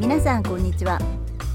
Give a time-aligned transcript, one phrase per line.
[0.00, 0.98] 皆さんこんにちは。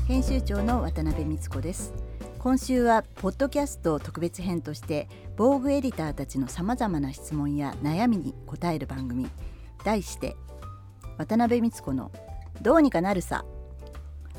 [0.07, 1.95] 編集長の渡辺光子です。
[2.37, 9.27] 今週はポッドキャスト特別編として防具エディターたちのさまざまな質問や悩みに答える番組
[9.83, 10.35] 題して
[11.17, 12.11] 渡辺光子の
[12.61, 13.43] どうにかなるさ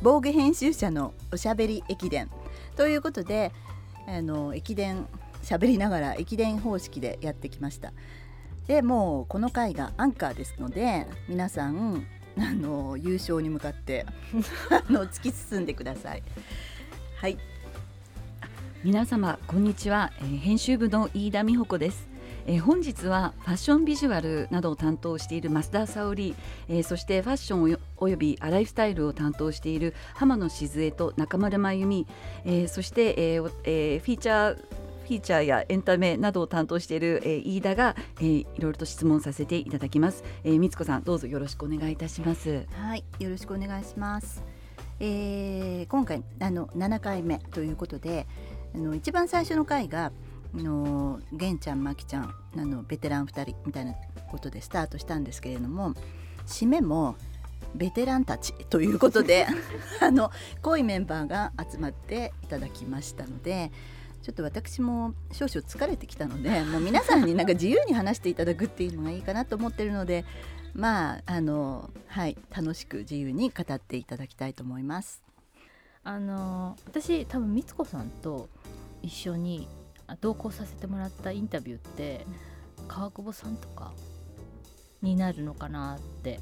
[0.03, 2.30] 防具編集者のおしゃべり駅伝
[2.77, 3.50] ということで
[4.07, 5.09] あの駅伝
[5.43, 7.93] 喋りながら駅伝方式でやってきました。
[8.68, 12.07] でもうこの回がアンカーですので皆さん
[12.39, 14.05] あの優勝に向かって
[14.70, 16.23] あの突き進んでください。
[17.16, 17.38] はい。
[18.84, 22.16] 皆様こんにちは、えー、編集部の飯田美穂子です。
[22.47, 26.34] えー、本日はファッションビジュアルなどを担当している増田沙織、
[26.69, 32.06] えー、そしてファッションおよびライフスタイルを担当している浜野静江と中丸真由美、
[32.45, 40.24] えー、そして、えーえー、フィーチャーフィーチャーやエンタメなどを担当している、えー、飯田が、えー、いろいろと質問させていただきます。
[40.42, 42.66] えー、みつこさんどうぞよろしくお願いいたします。
[42.73, 44.42] はい、よろしくお願いします。
[44.98, 48.27] えー、今回あの7回目ということで、
[48.75, 50.11] あの一番最初の回が
[50.55, 53.94] あの玄ちゃんまきちゃんあのベテラン2人みたいな
[54.28, 55.94] ことでスタートしたんですけれども、
[56.47, 57.14] 締めも
[57.77, 59.47] ベテランたちということで
[60.00, 60.31] あの
[60.62, 63.70] 濃いメンバーが集まっていただきましたので
[64.27, 70.24] ちょっと私も少々疲れてきたので もう皆さんになんか自由に話していただくっていうのがいいかなと思ってるので
[70.74, 75.22] まああのはい楽しく自由に語っていただきたいと思います。
[76.02, 78.48] あの私多分光子さんと
[79.00, 79.69] 一緒に
[80.20, 82.27] 同行させてもらったインタビューって
[82.88, 83.92] 川久保さんとか
[85.02, 86.41] になるのかなって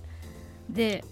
[0.71, 1.05] で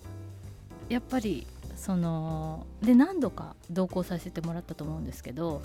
[0.89, 5.61] やっぱりそので何度か同行させてもらったと思うんですけど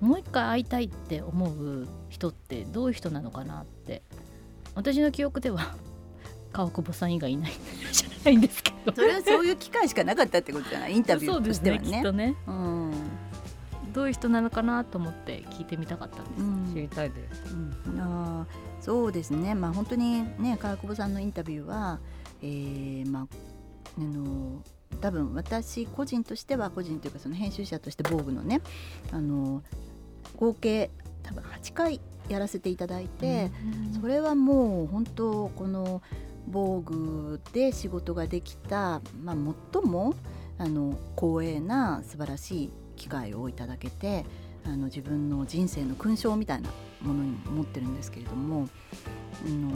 [0.00, 4.02] もう一回会いたいって思う人ってどういう人なのかなって。
[4.74, 5.76] 私の記憶では
[6.52, 7.52] 川久保さん以外いない
[7.92, 8.92] じゃないんですけど。
[8.92, 10.96] それはそういう機会しかなかったってことじゃない？
[10.96, 11.90] インタビューとしてはね。
[11.90, 12.92] ねきっとね、うん、
[13.92, 18.46] どういう人なのかなと思って聞いてみたかったんです、うん、知りたいです、うん、あ
[18.80, 19.54] そうですね。
[19.54, 22.00] まあ本当にね川久保さんのインタビューは、
[22.42, 23.26] えー、まあ
[23.96, 24.60] あの
[25.00, 28.60] 多分私個人としては個人というかその編集者として防具のね
[29.12, 29.62] あの
[30.36, 30.90] 合計
[31.22, 33.50] 多分8回やらせていただいて、
[34.00, 36.02] それはもう本当この
[36.46, 39.36] 防具で仕事ができた、まあ、
[39.72, 40.14] 最も
[40.58, 44.24] あの光栄な素晴らしい機会をいただけて
[44.64, 46.70] あの自分の人生の勲章みたいな
[47.02, 48.68] ものに思ってるんですけれども、
[49.44, 49.70] あの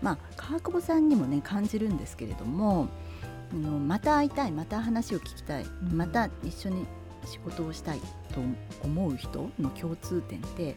[0.00, 2.88] まあ、川久保さんにもね感じるんですけれども
[3.52, 6.86] あのまた会いたいまた話を聞きたい、また一緒に
[7.26, 8.00] 仕事をしたい
[8.32, 8.40] と
[8.82, 10.76] 思う人の共通点って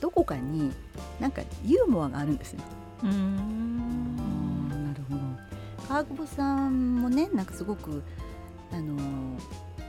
[0.00, 0.72] どこかに
[1.18, 2.60] なんかユーモアがあるんですよ。
[3.04, 4.16] うん。
[4.68, 5.20] なるほど。
[5.88, 8.02] 川久保さんもねなんかすごく
[8.72, 8.94] あの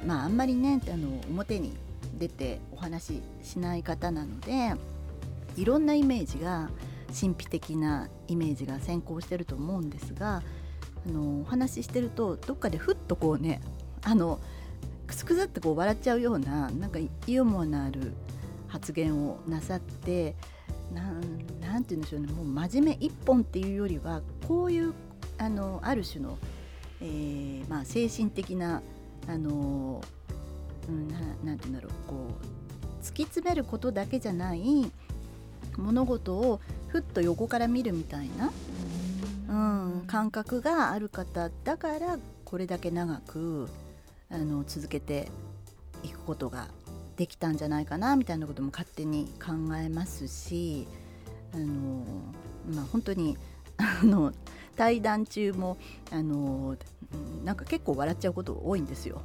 [0.06, 1.76] まああんまりねあの表に
[2.18, 4.74] 出てお話ししない方なので
[5.56, 6.70] いろんなイメージが
[7.08, 10.42] 神秘的なイメージが先行してると思うんですが
[11.08, 13.62] あのお話ししてるとどっかでふっとこうね
[14.04, 14.40] あの
[15.08, 18.14] クスクスってこう笑っちゃうようななんかユーモアのある
[18.68, 20.36] 発言をなさって
[20.94, 21.22] なん
[21.60, 24.94] なんて言うんでしょうねもう真面目一本っていうよりはこういう
[25.38, 26.38] あのある種の、
[27.02, 28.82] えーまあ、精神的な
[29.28, 30.02] あの、
[30.88, 34.92] うん、ななんて言うんだろうこう突き詰めることだけじゃない
[35.78, 38.52] 物事をふっと横から見るみたいな、
[39.52, 43.70] うん、感覚がある方だからこれだけ長く
[44.30, 45.28] あの続けて
[46.04, 46.70] いくことが
[47.18, 50.88] できたんじゃないかなみたいなことも勝手に考えますし
[51.54, 52.06] あの、
[52.74, 53.38] まあ、本当に
[53.78, 54.32] あの
[54.78, 55.78] 対談中も
[56.12, 56.78] あの
[57.44, 59.22] なんか結構笑っちゃうこと多いんですよ。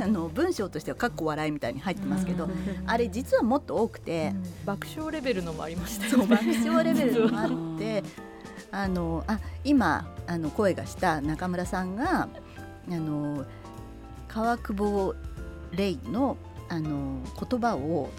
[0.00, 2.48] あの文章としてはかっこ笑いみたいに入ってますけど
[2.86, 4.32] あれ実はもっと多くて
[4.64, 6.26] 爆笑レベルのもありましたよね。
[6.26, 8.02] 爆笑レベルのもあって
[8.72, 12.28] あのあ今あの声がした中村さんが
[12.90, 13.44] あの
[14.28, 15.14] 川久保
[15.72, 16.36] レイの
[16.68, 18.10] あの言葉を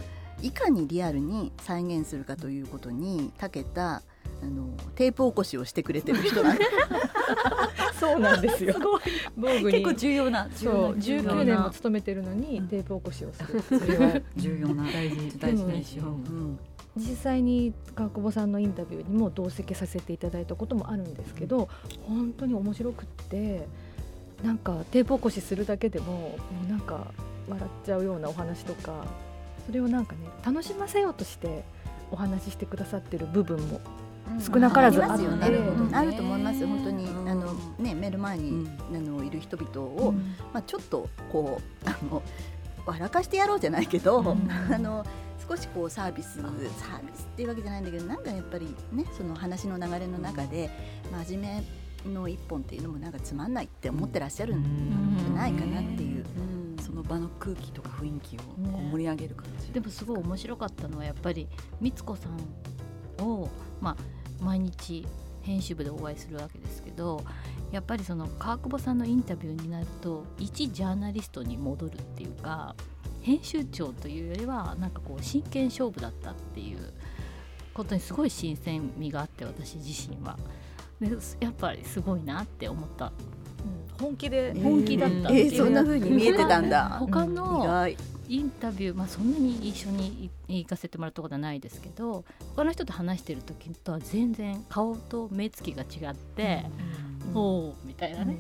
[0.42, 4.04] いかにリアルに再現するかということに長けた
[4.42, 6.66] あのテープ起こしをしてくれてる人なんで
[8.00, 8.76] そうなんですよ。
[9.38, 13.62] 結構重要なそう19年も勤めてるのにテープ起こしをする。
[13.62, 16.08] それは重要な大事 大事ですよ。
[16.08, 16.60] うん
[16.96, 21.68] 実際に川久保さんのインタビューにも同席させていただいたこともあるんですけど
[22.08, 23.68] 本当に面白くって
[24.44, 26.38] なんかテープ起こしするだけでもも
[26.68, 27.12] うなんか
[27.48, 29.06] 笑っちゃうようなお話とか
[29.66, 31.64] それをなんかね楽しませようとして
[32.12, 33.82] お話ししてくださってる部分も
[34.40, 37.06] 少なからずありますよね、あってうんあると思います本当に。
[37.06, 37.30] うん。
[37.30, 38.96] あのねメール前に、うん。
[38.96, 40.14] あのいる人々を、
[40.54, 42.24] まあちょっとこうあの
[42.86, 44.50] 笑かしてやろうじゃないけど、うん。
[44.74, 45.06] あの
[45.48, 46.52] 少しこうサービスサー
[47.02, 50.70] ビスっていうわけじゃないんだけどなんかやっぱりねその話の流れの中で
[51.26, 51.64] 真面
[52.06, 56.26] 目の一本っていうのもなんかつまんないって思ってらっしゃるんじゃないかなっていう。
[56.38, 56.54] うん。
[56.84, 58.42] その場の空気とか雰囲気を
[58.92, 61.48] 盛り上げる感じ、でもすごい面白かったのはやっぱり
[61.82, 65.08] 光子さんを、まあ、毎日
[65.44, 67.24] 編集部でお会いするわけですけど
[67.72, 72.76] やっぱりその川久保さんのインタビューになると一ジャーナリストに戻るっていうか
[73.24, 76.94] 編集長というよりはなんかこう真剣勝負だったっていう
[77.74, 80.38] ことにすごい新鮮味があって私自身は。
[81.00, 81.10] で
[81.40, 83.12] やっぱりすごいなって思った
[84.00, 86.98] 本気で本気だったっていうえーそんな風に見えてたんだ。
[87.00, 87.98] 他意の外。
[88.34, 92.26] インタビュー、まあ、そんなに一緒に行かせてもらったことはないですけど
[92.56, 96.66] 他の人と話してる時とは全然顔と目つきが違って、
[97.30, 97.38] うん。
[97.38, 98.38] おおみたいなね、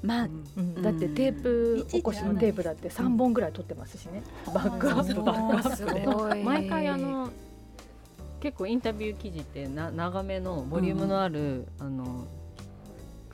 [0.00, 0.80] まあうん。
[0.80, 4.22] だってテープ起こしのテープだって3本ぐらい取ってますしね。
[4.46, 6.44] バックアップバックアップでごい。
[6.44, 7.30] 毎回あの
[8.40, 12.26] 結構インタビュー記事ってな長めのボリュームのある、あの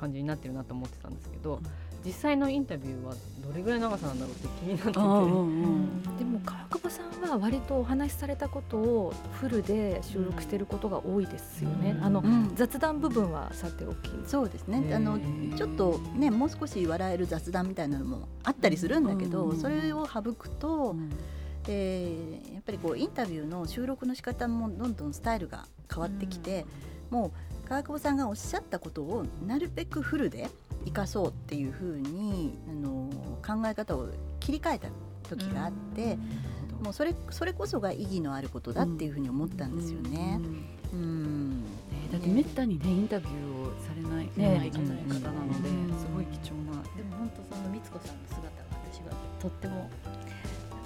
[0.01, 1.61] 感じになってるなと思ってたんですけど、
[2.05, 3.15] 実際のインタビューは
[3.47, 12.05] どれぐらい長さなんだろうって気になってて、でも川久保さんは割とお話しされたことをフルで収録してることが多いですよね、うん。
[12.05, 12.53] あのうん。
[12.55, 14.11] 雑談部分はさておき。
[14.27, 14.95] そうですね。
[14.95, 15.19] あの
[15.57, 19.59] ちょっとねもう少し笑える雑談みたいなのもあったりするんだけど、うん。
[19.59, 21.11] それを省くと、うん。
[21.69, 26.65] えーやっぱりこうインタビューの収録の仕方もどんどんスタイルが変わってきて、
[27.11, 27.33] も
[27.65, 30.49] う川久保さんがおっしゃったことをなるべくフルで
[30.85, 33.09] 生かそうっていうふうにあの
[33.47, 34.09] 考え方を
[34.41, 34.89] 切り替えた
[35.29, 36.17] 時があって、
[36.83, 40.41] もうそれそれこそが意義のあることだっていうふうに思ったんですよね。
[40.93, 41.01] うん。
[41.01, 41.63] うん。
[41.63, 41.69] ね
[42.13, 45.99] だってめったにねインタビューをされない,、ねない方なので、うん。
[45.99, 46.83] すごい貴重な。
[46.97, 48.51] でも本当その光子さんの姿が
[48.93, 49.91] 私はとっても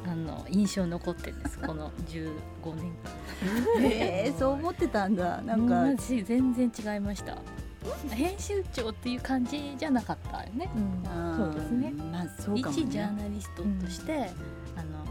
[0.06, 2.30] あの印象に残ってるんです この15
[2.74, 2.92] 年
[3.92, 5.42] えーそう思ってたんだ。
[5.42, 5.96] な間ん。
[5.96, 7.38] か、全然違いました
[8.10, 10.68] 編集長っていう感じじゃなかったよね。
[11.36, 11.90] そうですね。
[11.90, 12.82] まあそうかもね。
[12.82, 14.30] 一ジャーナリストとして、
[14.76, 15.04] あの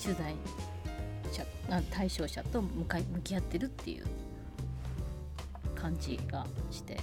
[0.00, 0.34] 取材
[1.32, 4.04] 者あ対象者と向かい向き合ってるっていう
[5.74, 6.98] 感じがして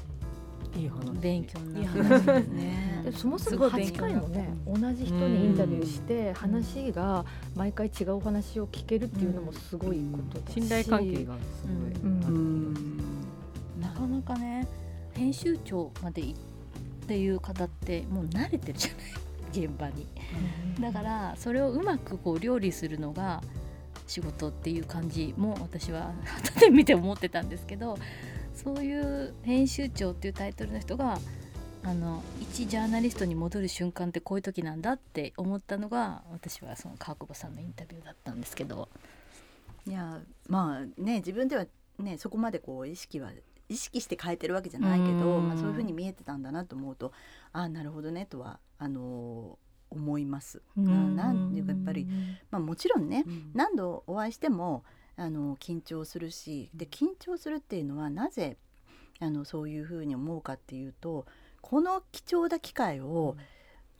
[0.75, 1.12] いい話。
[1.19, 3.02] 勉強になる話ですね。
[3.06, 4.30] でそもそすも8ごい勉強になった。
[4.30, 7.25] 回もね同じ人にインタビューして話が
[7.56, 10.62] 毎回違うお話を聞けるっていうのもすごいことだし。
[10.62, 14.68] 信頼関係がすごい、なかなかね
[15.15, 16.35] 編集長までいっ
[17.07, 20.07] ていう方ってもう慣れてるじゃない現場に。
[20.79, 23.41] だからそれをうまくこう料理するのが
[24.07, 26.13] 仕事っていう感じも私は
[26.44, 27.97] 後で見て思ってたんですけど
[28.53, 31.18] そういう編集長っていうタイトルの人が
[31.83, 38.89] あの一ジャーナリストに戻る瞬間ってこういう時なんだって思ったのが私はその川久保さんのインタビューだったんですけど。
[39.88, 40.19] いや
[40.50, 41.65] まあね自分では
[42.00, 43.29] ねそこまでこう意識は
[43.69, 45.47] 意識して変えてるわけじゃないけど、うん。
[45.47, 47.12] まあ、そういうふうに見えてたんだなと思うと
[47.51, 50.62] ああなるほどねとはあのー思います。
[50.75, 52.06] ななんていうかやっぱり、
[52.51, 53.51] まあ、もちろんねうん。
[53.53, 54.83] 何度お会いしても
[55.15, 58.57] あの緊張するしで緊張するっていうのはなぜ
[59.19, 61.25] あのそういうふうに思うかっていうと
[61.61, 63.37] この貴重な機会を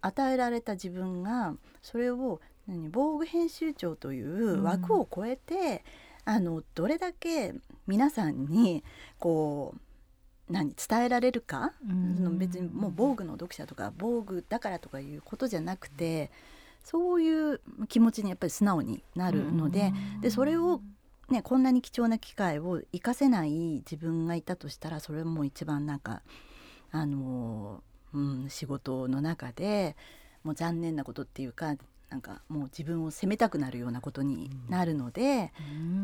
[0.02, 5.84] 与えられた自分がそれを何防具編集長という枠を超えて、
[6.26, 7.54] あのどれだけ
[7.88, 8.84] 皆さんに
[9.20, 11.74] こう何伝えられるか、
[12.18, 16.30] その別にもう防具の読者とか防具だからとかいうことじゃなくて
[16.84, 19.92] そういう気持ちにやっぱり素直になるので,、
[20.22, 20.82] でそれを、
[21.30, 26.22] ね、こんなに貴重な機会を生かせない自分がいたとしたらそれはもう一番なんか
[26.92, 27.82] あの、
[28.14, 29.96] うん、仕事の中で
[30.44, 31.76] もう残念なことっていうか
[32.16, 35.52] なんかもう自分を責めたくなるようなことになるので、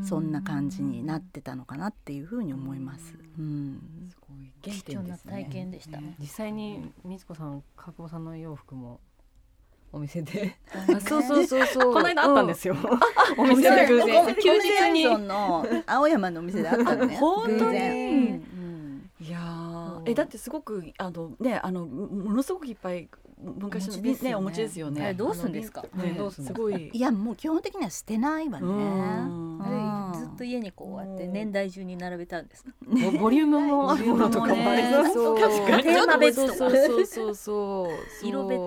[0.03, 3.15] そんな感じになってたのかなっていうふうに思います。
[3.39, 4.09] うん。
[4.09, 6.01] すごい原貴重な点ですね体験でした。
[6.01, 8.99] ね実際に光子さん川久保さんの洋服も
[9.93, 10.57] お店で。
[10.75, 11.93] あそうそうそうそう。
[11.93, 12.75] この間あったんですよ、
[13.37, 14.25] おお店で偶こ然。
[14.25, 17.15] こ休日にの青山のお店であったのね。
[17.15, 18.41] 本当に。
[19.21, 23.07] いやえだってすごくあのねあのもものすごくいっぱい
[23.43, 25.13] 昔のねねお持ちですよね。
[25.13, 25.83] どうすんですか？
[25.95, 26.89] ねどうすんのすごい。
[26.93, 28.67] いやもう基本的には捨てないわね。
[30.17, 32.63] ずっと家にこうやって年代順に並べたんです。
[32.63, 32.71] か
[33.11, 34.69] ボボリュームも あるものとかも。
[34.69, 35.07] ありそう。
[35.13, 35.83] そう確かに。
[35.83, 36.53] テーマ別とか。
[36.55, 37.87] そうそうそうそ
[38.23, 38.57] う色別。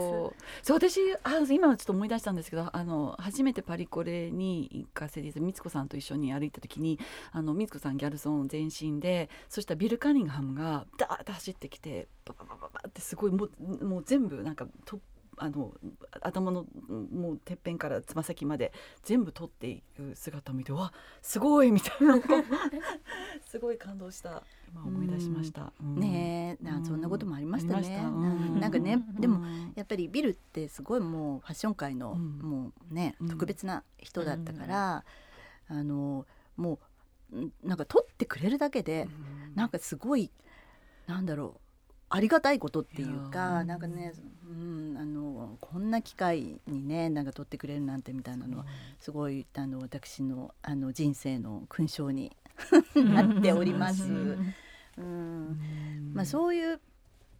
[0.63, 0.77] そう。
[0.77, 6.99] 私あ今ちょっと思い出したんですけどあの初めてパリコレに行かせていただいた光子さんと一緒に歩いた時に
[7.33, 13.49] あの光子さんギャルソン全身でそしたらビル・カニンガハムがダーッと走ってきてバババババってすごいも
[13.81, 14.99] うもう全部なんかと
[15.37, 15.73] あの
[16.21, 18.73] 頭のもうてっぺんからつま先まで
[19.03, 22.14] 全部取っていく姿を見てわすごいみたいな。
[23.47, 24.43] すごい感動した。
[24.69, 25.73] 今思い出しました。
[25.81, 25.97] うん。
[25.97, 26.64] ねえ。
[26.64, 27.97] なそんなこともありましたね。
[27.97, 28.11] た。
[28.11, 32.38] なんかねでもうんやっぱりビルってすごいもうファッション界のうん。
[32.38, 33.29] もうねうん。
[33.29, 35.05] 特別な人だったから
[35.69, 36.26] あの
[36.57, 36.79] も
[37.33, 39.09] うんなんか取ってくれるだけで
[39.55, 40.31] なんかすごい
[41.07, 41.61] なんだろう
[42.14, 43.64] ありがたいことっていうかー。
[43.64, 44.12] なんかね、
[44.49, 48.66] うん、あのこんな機会にねなんか取ってくれるなんてみたいなのは
[49.00, 52.30] すごいあの私のあの人生の勲章に
[52.94, 54.04] なっております。
[54.97, 56.12] うん。
[56.14, 56.80] まあ、そういう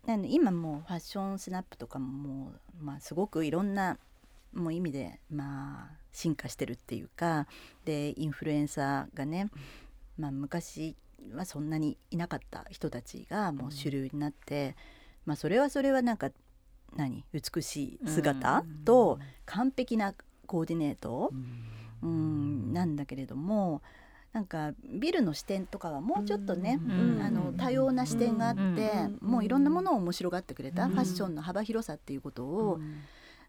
[0.07, 3.97] なんで今もうファッションスナップとかももう、まあ、すごくいろんな
[4.53, 7.47] もう意味で、まあ、進化してるっていうか
[7.85, 9.51] でインフルエンサーがね、
[10.19, 10.97] まあ、昔
[11.33, 14.77] はそんなにいなかった人たちがもう主流になって、
[15.25, 16.31] まあ、それはそれはなんか
[16.97, 20.15] 何美しい姿と完璧な
[20.47, 21.33] コーディネート、
[22.03, 23.83] うん、なんだけれども
[24.35, 27.23] なんかビルの視点とかはもうちょっとね、うん。
[27.23, 29.19] あの多様な視点があって、うん。
[29.21, 30.91] もういろんなものを面白がってくれた、うん。
[30.91, 32.81] ファッションの幅広さっていうことを、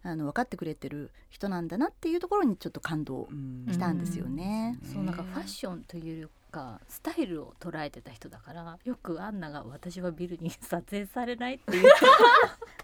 [0.03, 3.27] あの分かってくれてる人なんだなっていうところにちょっと感動
[3.71, 4.77] したんですよね。
[4.83, 11.89] そうなんかファッションというかスタイルを捉えてた人だからよくアンナが「私はビルに撮影されない」って言って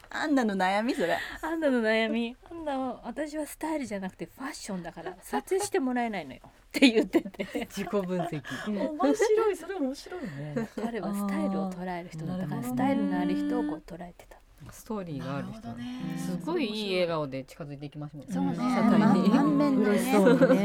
[0.09, 1.17] アンナの悩みそれ。
[1.41, 2.35] アンナの悩み。
[2.51, 6.41] アンナは私はスタイルじゃなくてファッションだから撮影してもらえないのよ。
[6.43, 7.65] って言ってて。
[7.69, 8.43] 自己分析。
[8.67, 9.55] 面白い。
[9.55, 10.69] それ面白いね。
[10.75, 14.40] 彼はスタイルを捉える人だったからスタイルのある人をこう捉えてた。
[14.69, 18.57] ストーリーがある人ねすごいいい笑顔で近づいていきますもんねそうね
[19.29, 19.99] 満面のね。
[20.13, 20.55] そうそうそ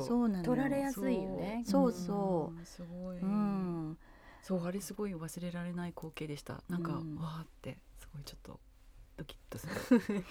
[0.00, 1.62] うそう取られやすいよね。
[1.66, 3.18] そうそうんすごい。
[3.18, 3.24] う。
[3.24, 3.98] うん。
[4.42, 6.62] そうあれすごい忘れられない光景でした。
[6.68, 8.60] なんか、うんわーってすごいちょっと
[9.16, 10.24] ドキッとする。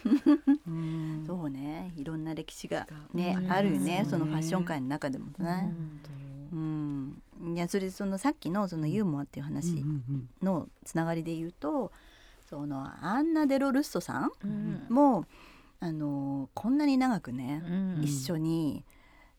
[0.68, 1.92] うんそうね。
[1.96, 4.02] いろんな歴史がうんねあるよね。
[4.04, 5.74] うんそのファッション界の中でもね。
[6.54, 7.22] うん。
[7.54, 9.84] いやそれそのさっきのそのユーモアっていう話
[10.42, 11.92] のつながりで言うと、
[12.50, 14.86] そのアンナ・デロ・ルッソさんうん。
[14.90, 15.26] も
[15.80, 18.02] あのこんなに長くね、うん。
[18.04, 18.86] 一緒に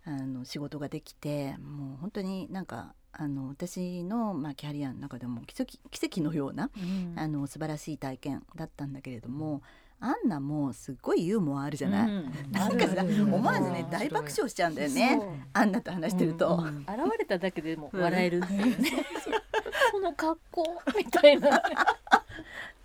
[0.05, 7.15] あの仕事ができてもう本当になんかあの私の、まあ、キャリアの中でも奇跡奇跡のような、うん。
[7.17, 9.63] あの素晴らしい体験だったんだけれども
[9.99, 12.53] アンナもすっごいユーモアあるじゃない、うん。
[12.53, 13.91] なんかさ思わずねうん。
[13.91, 15.21] 大爆笑しちゃうんだよね
[15.55, 16.57] アンナと話してると。
[16.57, 18.91] うん現れただけでも笑えるっていうね、
[19.91, 20.65] この格好
[20.97, 21.63] みたいな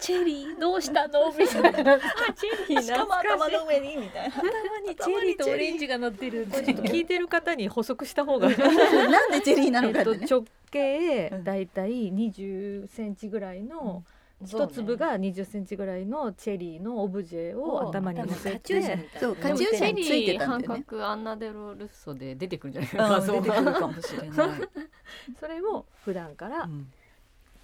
[0.02, 1.32] チェリーどうしたの？
[1.38, 2.00] みたいな。
[2.00, 2.82] チェリー。
[2.82, 4.36] しかも頭の上にみたいな。
[4.36, 8.50] 頭にチェリーとオレンジが乗ってるちょっと聞いてる方に補足した方が。
[8.50, 10.18] なんでチェリーなのかってね。
[10.22, 14.04] えっと直径だいたい20センチぐらいの
[14.44, 19.20] 一粒が20センチぐらいのチェリーのオブジェを頭に乗せカチューシャてみたいな。
[19.20, 20.68] そうカチューシャについてたんだよね。
[20.68, 24.30] 半角アンナデロルッソで出てくるんじゃないあか出てくるかもしれない。
[25.40, 26.92] それを普段からうん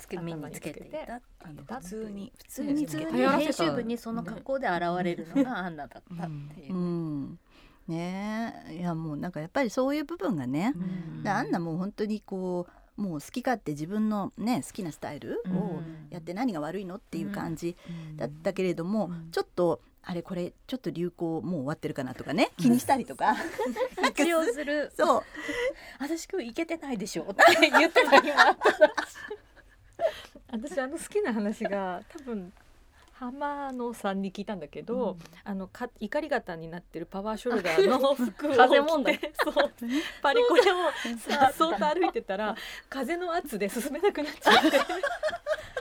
[0.08, 0.92] つけ目につけてい
[1.66, 2.32] た普通に。
[2.38, 6.74] 普通普に編集部にその格好で現れるのがアンナだったっていう。
[6.74, 7.40] う、ん。
[7.88, 8.78] ねえ。
[8.78, 10.80] いやもうなんかやっぱりそういう部分がね、う
[11.20, 11.24] ん。
[11.24, 16.08] であんなもう本当にこうもう好き勝手自分のね好きなスタイルをうん。
[16.10, 17.76] やって何が悪いのっていう感じ
[18.16, 19.32] だったけれども、うん。
[19.32, 22.52] ちょっとあれこれちょっと流行もう終わってるかなとかね。
[22.58, 23.36] 気にしたりとか、
[24.18, 24.90] 一応する。
[24.96, 25.24] そう。
[26.00, 28.58] 私今日いけてないでしょって言ってた今
[30.52, 32.52] 私あの好きな話が多分
[33.20, 39.72] 浜野さんに聞いたんだけど、あのか怒り型になってるパワーショルダーの服を着てそう
[40.22, 40.76] パリコレを
[41.18, 42.56] さっそうと歩いてたら
[42.88, 44.80] 風の圧で進めなくなっちゃって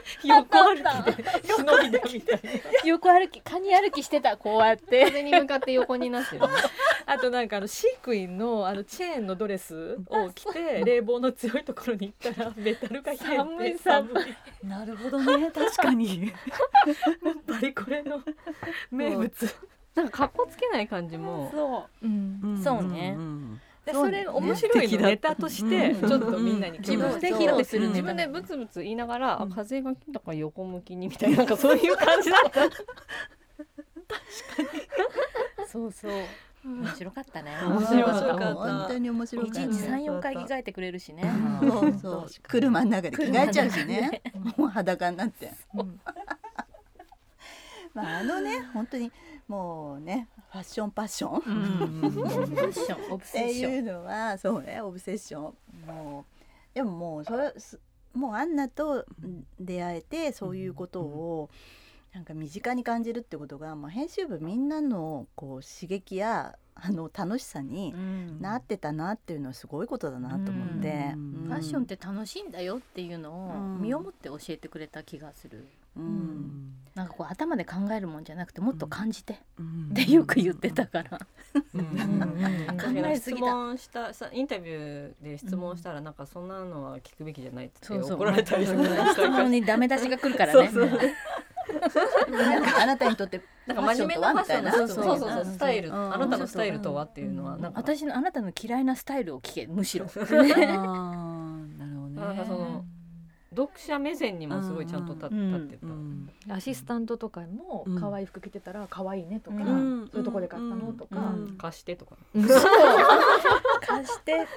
[0.23, 1.23] 横歩きで。
[1.43, 2.35] 忍びだみた。
[2.35, 5.05] い な 横歩きカニ歩きしてたこうやって。
[5.05, 6.47] 風に向かって横になってるね。
[7.05, 14.11] あとなんかあのシークインのあのチェーンのドレスを着て冷房の強いところに行ったらメタルが冷えて寒い寒
[14.63, 14.67] い。
[14.67, 15.51] なるほどね。
[15.51, 16.33] 確かに。
[17.47, 18.21] パリコレの
[18.91, 19.55] 名物、
[19.95, 21.49] なんか格好つけない感じも。
[21.51, 22.05] そう。
[22.05, 22.61] うん。
[22.63, 23.11] そうね。
[23.11, 32.61] んでそうそれ面白いのネタとしてちょっとみんなに自分で披露する自分でブツブツ言いながら、あ風が来たから横向きにみたいななんかそういう感じだった。
[35.67, 36.11] そうそう。
[36.63, 37.51] 面白かったね。
[37.61, 38.55] 面白かった。
[38.55, 39.61] 本当に面白かった。
[39.61, 41.23] 一日三四回着替えてくれるしね。
[41.61, 42.27] そうそう。
[42.43, 44.21] 車の中で着替えちゃうしね。
[44.57, 45.53] もう裸になって。
[45.75, 45.99] うん。
[47.93, 49.11] まああのね本当に
[49.47, 51.35] もうねファッションパッション。
[51.35, 51.37] オ
[52.07, 53.73] ブセッションオブってセッション。
[53.73, 56.25] いうのはそうねオブセッションも
[56.73, 57.79] うでももうそれす
[58.13, 59.05] もうアンナと
[59.59, 61.49] 出会えてそういうことを
[62.13, 62.25] なん。
[62.25, 64.69] か身近に感じるってことが、まあ、編集部みん。
[64.69, 68.41] なのこう刺激やあの楽しさにうん。
[68.41, 71.43] なってたなっていうのはすごいことだなと思って、うん。
[71.47, 72.51] ファッションって楽しいん。
[72.51, 73.81] だよっていうのをうん。
[73.81, 76.07] 身をもって教えてくれた気がする、ううん。
[76.07, 79.39] んなんかこう頭で考えるもんじゃなくてもっと感じて。
[79.59, 79.89] うん。
[79.91, 81.19] ってよく言ってたから、
[81.73, 81.85] うん。
[82.77, 83.47] 考えすぎだ。
[83.47, 88.17] 質問したさインタビューで質問したらなんかそんなのは聞くべきじゃないってそうそう。
[88.17, 90.69] 怒られたりとか質問にダメ出しが来るからね。
[90.69, 92.31] そうそう。
[92.31, 95.89] なんかあなたにとってなんか真面目なファッションのそうそうそうスタイル。
[95.89, 96.13] うん。
[96.15, 97.79] あなたのスタイルとはっていうのはなんか。
[97.79, 100.05] 私のあなたの嫌いなスタイルを聞けむしろ。
[100.09, 102.21] あーなるほどね。
[102.21, 102.85] なんかその
[103.51, 105.87] 読者目線にもすごいちゃんと立ってた。
[105.87, 107.99] うんアシスタントとかもうん。
[107.99, 110.07] 可愛い服着てたら可愛いねとか、うん。
[110.11, 111.19] そういうとこで買ったのとか、う
[111.51, 112.17] ん貸してとか。
[112.35, 114.47] 貸して。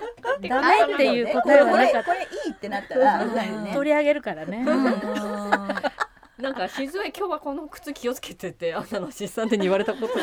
[0.48, 3.24] ダメっていう答えはなかっこれいいってなったら
[3.72, 4.64] 取り上げるからね。
[6.40, 10.20] なんか静江今日はこの靴気をつけてってあんなのアシスタントに言われたことが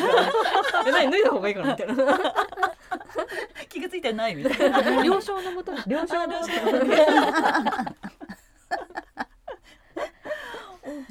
[0.84, 1.94] え何脱いだ方がいいかなみたいな。
[3.68, 4.80] 気がついてないみたいな。
[5.04, 6.90] 了承のもとに了承のもとに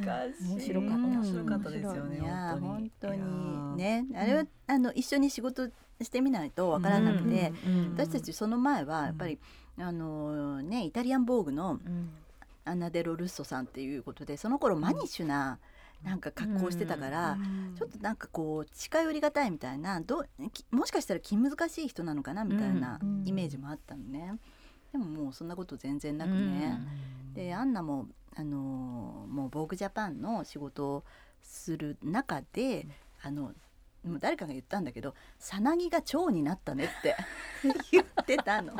[0.03, 0.95] 面白かった。
[0.95, 2.19] 面白かったですよね
[2.59, 3.77] 本当に。
[3.77, 5.69] ねあれはあの一緒に仕事
[6.01, 7.53] してみないとわからなくて、
[7.95, 9.39] 私たちその前はやっぱり、
[9.79, 11.79] あのねイタリアンボーグの
[12.65, 15.59] アンナ・デロ・ルッソさんっていうことでその頃マニッシュな
[16.03, 17.37] なんか格好をしてたから、
[17.75, 20.25] ちょっとなんかこう近寄りがたいみたいなど
[20.71, 24.35] もしかしたら気難しい人なのかなみたいなうんイメージもあったのね。
[24.91, 26.79] でももうそんなこと全然なくね。
[27.33, 28.07] でアンナも
[28.39, 31.03] あのーもうボーグジャパンの仕事を
[31.41, 32.87] する中で、
[33.21, 33.53] あの
[34.03, 37.15] もう誰かが言ったんだけど「さなぎが蝶になったね」って
[37.91, 38.77] 言ってたの。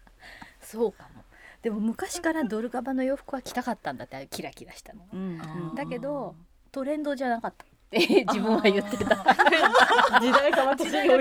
[0.60, 1.22] そうかも。
[1.62, 6.36] でも昔からドルガバの洋服は着たかったんだってキラキラしたのうんーだけど
[6.70, 7.64] トレンドじゃなかった
[8.28, 9.16] 自分は言ってた。
[10.20, 11.16] 時代変わって時代は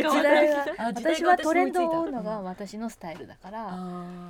[0.78, 3.78] あ時代が私はトレンドを追うのが私のスタイルだから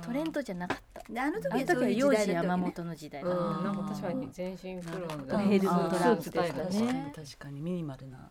[0.02, 1.12] トレンドじゃなかった。
[1.12, 2.34] であの時あの時ははそういう時幼児代だったね。
[2.34, 3.38] 山本の時代だった。
[3.38, 8.30] うん、なんか確かに全身フロアヘルムトランクスかね確かにミニマルな。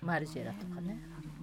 [0.00, 0.88] マルジェラとかね。
[0.88, 1.33] ねでも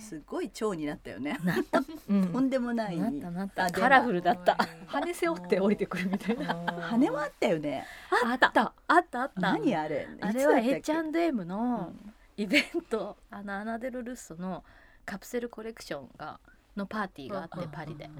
[0.00, 1.38] すごい蝶になったよね。
[1.44, 2.32] なった、 うん。
[2.32, 2.96] とんでもない。
[2.98, 3.70] なったなった。
[3.70, 4.56] カラフルだった。
[4.86, 6.54] 羽背負って降りてくるみたいな。
[6.82, 7.86] 羽はあったよね。
[8.24, 8.74] あった。
[8.86, 9.40] あったあった。
[9.40, 10.08] 何あれ？
[10.20, 11.92] あれは H&M の
[12.36, 14.64] イベント、あのアナデル・ルッソの
[15.04, 16.40] カプセルコレクションが
[16.76, 18.10] のパーティーがあってパリで。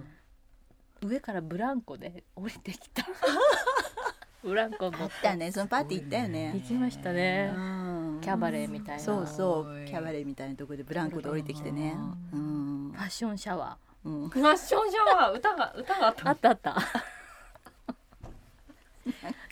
[1.01, 3.07] 上からブランコで降りてきた。
[4.43, 5.53] ブランコ乗っあったね。
[5.53, 6.53] そのパーティー行ったよね。
[6.55, 6.61] 行。
[6.67, 7.53] きましたね。
[7.55, 7.98] うん
[8.29, 9.03] キャバレーみたいな。
[9.03, 11.97] そうそうキャバレーみたいなところでブランコで降りてきてね。
[12.33, 12.93] うん。
[12.95, 14.29] ファッションシャワうん。
[14.29, 15.39] ファッションシャワー？
[15.39, 16.75] 歌が歌があっーたあったあった。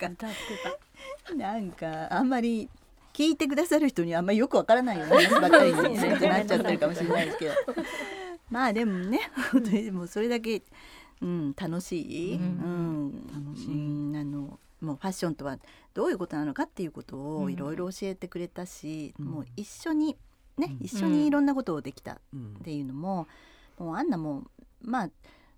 [0.02, 0.36] な ん歌って
[1.26, 1.34] た。
[1.34, 2.68] なんかあんまり
[3.14, 5.94] 聞いてくださる人にはあんまりよくわからないよ うな話ばっかりに
[6.28, 7.54] なっちゃってるかもしれないですけど。
[8.50, 10.62] まあでもね本当にでもそれだけ、
[11.22, 12.00] うん、楽し
[12.32, 13.26] い、ううんん。
[13.28, 13.72] 楽しい。
[13.72, 14.16] うん。
[14.16, 15.58] あのもうファッションとは
[15.94, 17.44] どういうことなのかっていうことうん。
[17.44, 19.26] をいろいろ教えてくれたし、うん。
[19.26, 20.16] もう一緒に
[20.58, 20.86] ね、うん。
[20.86, 23.26] 一緒にいろんなことをできたっうんていうのも、
[23.78, 24.44] もうアンナも
[24.82, 25.10] まあ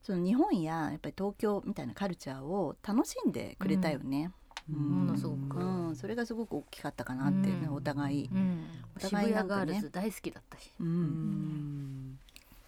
[0.02, 4.32] その日本ややっぱり東京みたいなカルチャーを楽しんでくれたよね。
[4.70, 5.06] うん。
[5.06, 8.64] ものすごくうん、それがすごく大きかったかなって、ねうんお互い、うん。
[8.96, 9.72] お渋谷互いなんかね。
[9.72, 12.18] ガールズ大好きだったしう、うんん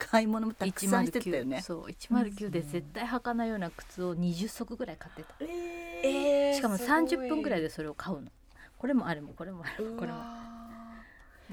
[0.00, 1.60] 買い物もたくさんしてたよね。
[1.62, 5.34] そう109で絶対履かないような靴を20足ぐらい買ってた。
[6.02, 8.30] えしかも30分ぐらいでそれを買うの。
[8.78, 10.18] これもあれもこれもあれもこれも。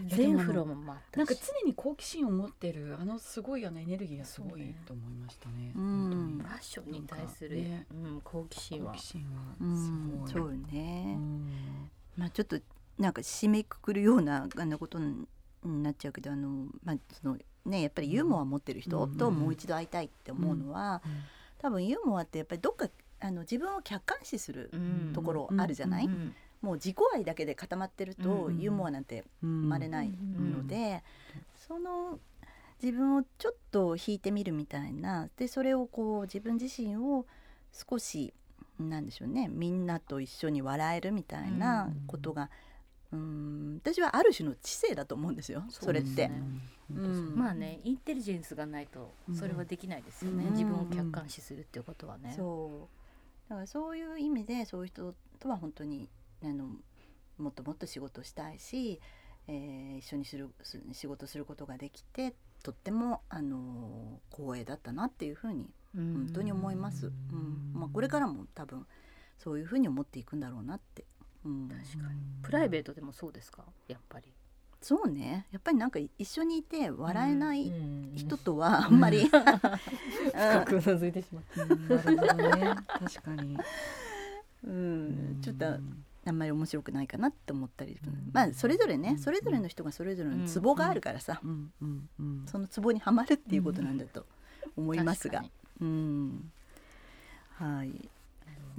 [0.06, 1.18] 全フロも回ったし。
[1.18, 5.72] なんか常に好奇心を持ってるあのすごいあのエネルギーがすごいと思いましたね。
[5.76, 6.40] うん。
[6.40, 7.86] 本ファッションに対する、ね。
[7.92, 8.92] うん、好奇当心は。
[8.92, 9.56] に好奇心は。
[9.60, 9.78] うん。
[9.78, 10.32] すごい。
[10.32, 11.90] そうよね、うん。
[12.16, 12.60] まあちょっと
[13.00, 15.26] なんか締めくくるようなあんなことに
[15.64, 21.02] なっちゃうけどあのまあそのねやっぱりユーモアを持ってる人ともう一度会いたいって思うのは、
[21.60, 22.88] 多分ユーモアってやっぱりどっか
[23.20, 25.12] あの自分を客観視するうん。
[25.14, 31.04] ところあるじゃない、うんもう自己愛だけで固まってるとうんユーモアなんて生生まれないので、
[31.56, 32.20] その
[32.82, 37.28] 自分をちょっと引いてみるみたいなでそれをこう自分自身を
[37.72, 38.34] 少し
[38.80, 42.50] なんでしょうねみんなと一緒に笑えるみたいなことが
[43.12, 46.30] うん私はある種の知性だと思うんですよそれって。
[46.94, 47.36] うん。
[47.36, 50.52] まあねインテリジェンスがないとそれはできないですよね、うん。
[50.52, 53.50] 自分を客観視するっていうことはね、そう。
[53.50, 56.10] だからそういう意味でそういう人とは本当に
[56.44, 56.66] あの
[57.38, 59.00] もっともっと仕事したいし、
[59.48, 66.14] えー一緒にするす仕事することができてとってもあの光栄だったなっていうふうにうん。
[66.14, 67.08] 本当に思います。
[67.08, 67.72] うん。
[67.74, 68.86] まあ、これからも多分
[69.38, 71.06] そういうふうに思っていくんだろうなって。
[71.48, 72.20] うん、確かに。
[72.44, 73.64] プライベートでもそうですか？
[73.88, 74.26] やっぱり。
[74.82, 75.48] そうね。
[75.52, 78.14] やっぱりなんか一緒にいて笑えないうん。
[78.16, 81.44] 人とはあんまり、う ん深くうなずいてしまう。
[81.68, 81.88] うん。
[81.88, 82.76] なるほどね。
[82.88, 83.58] 確かに。
[84.64, 85.66] うん、ちょっと
[86.26, 88.30] あんまり面白くないかなって思ったり、うん。
[88.34, 89.18] まあそれぞれね、うん。
[89.18, 91.42] それぞれの人がそれぞれのツボがあるからさ、
[92.46, 94.26] そのツボにはまるっていうことなんだと
[94.76, 95.44] 思いますが。
[95.82, 96.52] うん。
[97.56, 98.10] はい。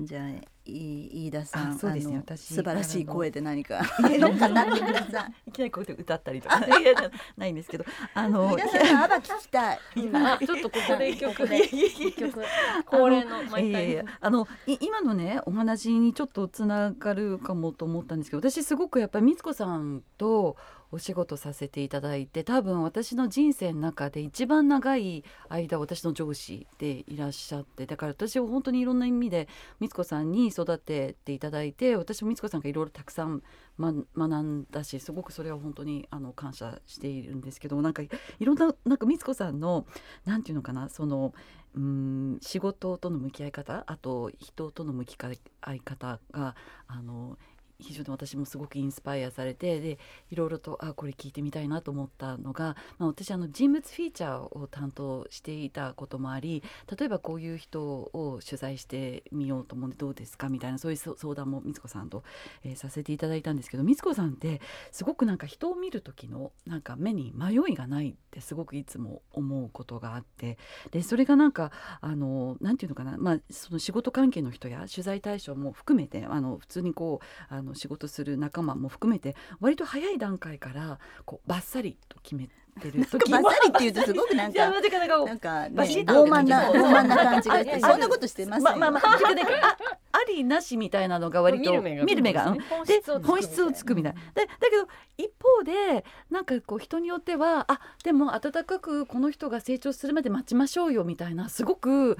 [0.01, 6.59] じゃあい飯田さんあそうですね私素晴らしい声で何か語ってください いきなりこうやって歌ったりとか。
[6.59, 6.95] いや
[7.37, 9.79] ないんですけどあの飯田さんのアバ聞きたい
[10.15, 12.43] あちょっとここで一曲で 一曲
[12.87, 20.57] 恒例の毎回あのい今のねお話にちょっとつながるかもと思ったんですけど私すごくやっぱり光子さんと
[20.91, 29.49] お仕事させていただいて多分私の人生の中で一番長い間私の上司でいらっしゃってだから私は本当にいろんな意味で
[29.81, 33.42] 光子さんに育てていただいて私も美津子さんがいろいろたくさん、
[33.77, 38.09] ま、学んだしすごくそれは本当にあの感謝しているんですけどなんかい
[38.44, 39.87] ろんななんか光子さんの
[40.25, 41.33] 何て言うのかなその
[41.75, 45.16] うん仕事との向き合い方あと人との向き
[45.61, 47.38] 合い方があの
[47.81, 49.99] 非常に私もすごくインスパイアされてで
[50.31, 56.64] いろいろとあこれ聞いてみたいなと思ったのが、まあ、私あの人物フィーチャーを担当していたこともあり
[56.99, 62.25] 例えばこういう人を取材してみようと思うんでどうですかみたいなそういう相談も光子さんと、
[62.64, 64.61] えーさせていただいたんですけど光子さんって
[64.93, 70.59] すごくなんか人を見る時のなんか目に迷いがないってすごくいつも思うことがあって
[70.93, 83.05] でそれがなんかあのなんていうのかな、まあ、その仕事関係の人や取材対象も含めてあの普通にこうあの仕事する仲間も含めて割と早い段階からこうバッサリと決めてる。
[83.07, 88.79] 時バッサリって言うとすごくなんかなんかね傲慢な傲慢な感じがしてそんなことしてませんよ。
[88.79, 94.21] まあまあまああありなしみたいなのが割と見る目がで質をつく本質をつくみたいな。
[94.35, 102.17] でだけど一方でなんかこう人によってはあでも温かくこの人が成長するまで待ちましょうよみたいなすごく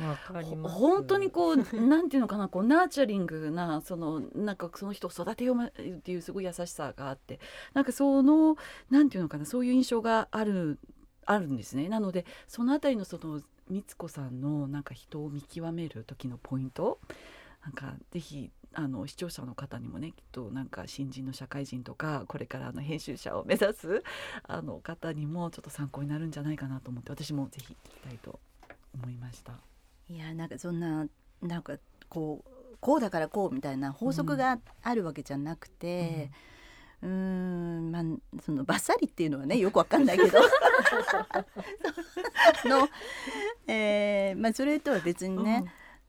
[0.63, 7.41] 本当にこうなんていうのかなこうナーチャリングなそのなんかその人を育てようっていうすごい優しさがあって
[7.75, 8.57] なんかその
[8.91, 10.48] なんていうのかなそういう印象がある
[11.27, 11.89] あるんですね。
[11.89, 16.99] なのでそのあたりのその光子さんのなんか人を見極める時のポイント
[17.63, 24.03] なんかぜひあの視聴者の方にもねきっとなんか新人の社会人とかこれからあの編集者を目指す
[24.45, 28.41] あの方にもちょっと参考になるんじゃないかなと思って私もぜひ聞きたいと
[28.95, 29.53] 思いました。
[30.09, 31.07] いやなんかそんな
[31.43, 31.77] なんか
[32.09, 36.31] こうこうだからこうみたいな法則があるわけじゃなくて、うーん
[37.07, 38.03] まあ
[38.43, 40.39] そのバッサリっていうのはね よくわかんないけど。
[42.65, 42.89] の、
[43.67, 45.65] えーまあ、それとは別にね、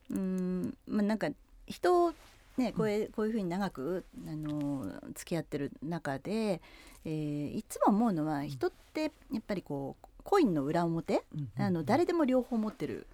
[0.09, 1.29] うーんまあなんか
[1.67, 2.13] 人を
[2.57, 6.61] ねこういうこういうふうに長くあの付き合ってる中で、
[7.05, 11.23] えーいつも思うのは人ってやっぱりこうコインの裏表、
[11.57, 13.07] あの誰でも両方持ってる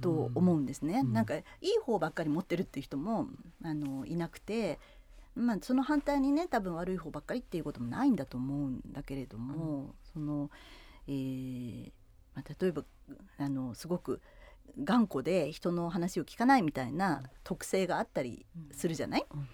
[0.00, 1.12] と思うんですね、うん。
[1.12, 3.28] なんかいい方ばっかり持ってるっていう人も
[3.62, 4.78] あのいなくて、
[5.36, 10.50] まあ、その反対にね多分悪い方ばっかりっていうこともないんだと思うんだけれども、その、
[11.06, 11.92] えー
[12.34, 12.84] まあ、例えば
[13.38, 14.22] あのすごく
[14.82, 19.48] 頑固で人の話を聞かないみたいな特性があったりするじゃない、うん。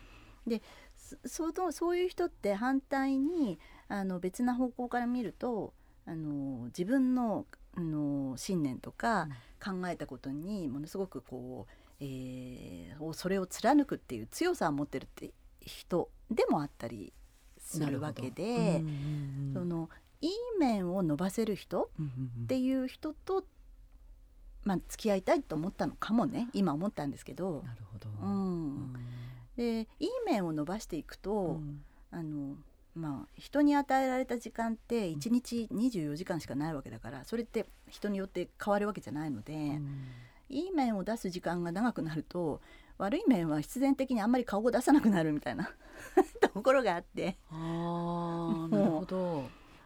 [0.47, 0.63] で
[0.97, 1.17] そ
[1.53, 5.75] そのそういう人って反対にあの別な方向から見ると
[6.07, 9.29] あの自分のあの信念とか
[9.65, 15.33] 考えたことにものすごくこう、えーそれを貫くっていう強さを持ってるって
[15.67, 17.13] 人でもあったり
[17.59, 18.83] するわけで、
[19.53, 19.89] その
[20.21, 21.91] いい面を伸ばせる人
[22.45, 23.45] っていう人と、
[24.65, 26.49] まあ、付き合いたいと思ったのかもね。
[26.53, 28.09] 今思ったんですけど、なるほど。
[28.23, 28.93] うん、
[29.57, 31.85] でいい面を伸ばしていくと、うん。
[32.13, 32.57] あの
[32.95, 39.81] まあ人に与えられた時間って1日24時間しかないわけだからそれって人によって変わるわけじゃないので、
[40.51, 42.61] いい面を出す時間が長くなると
[42.99, 45.71] 悪い面は必然的にあんまり顔を出さなくなるみたいな
[46.41, 49.45] ところがあって、ああなるほど。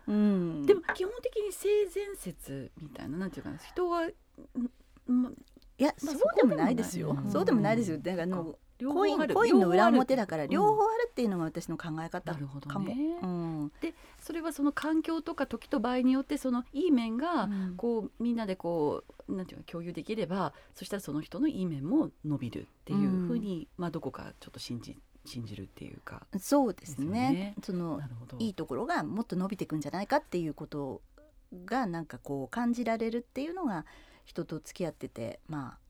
[0.09, 4.13] うん、でも基本的に性善説みたいななんていうかな人は、ん
[5.07, 5.31] ま
[5.79, 7.33] いや、まあそうでもないですよ、そうでもない。
[7.33, 7.99] そうでもないですよ。
[7.99, 10.51] だからあの両コインコインの裏表だからうん。
[10.51, 12.87] 両方あるっていうのが私の考え方なるほどかも。
[12.87, 13.73] ねうん。
[13.81, 26.27] でそれはその環境とか時と場合によってそのいい面がこうみんなでこうなんていうか共有できればそしたらその人のいい面も伸びるっていうふうに、まあどこかちょっと信じ信じるっていうか。
[26.39, 27.09] そうですね。
[27.09, 27.55] ね。
[27.63, 28.01] その
[28.39, 31.03] いいところがもっと伸びていくんじゃないかっていうこと
[31.65, 33.85] がなんかこう感じられるっていうのが
[34.25, 35.86] 人と付き合っててまあ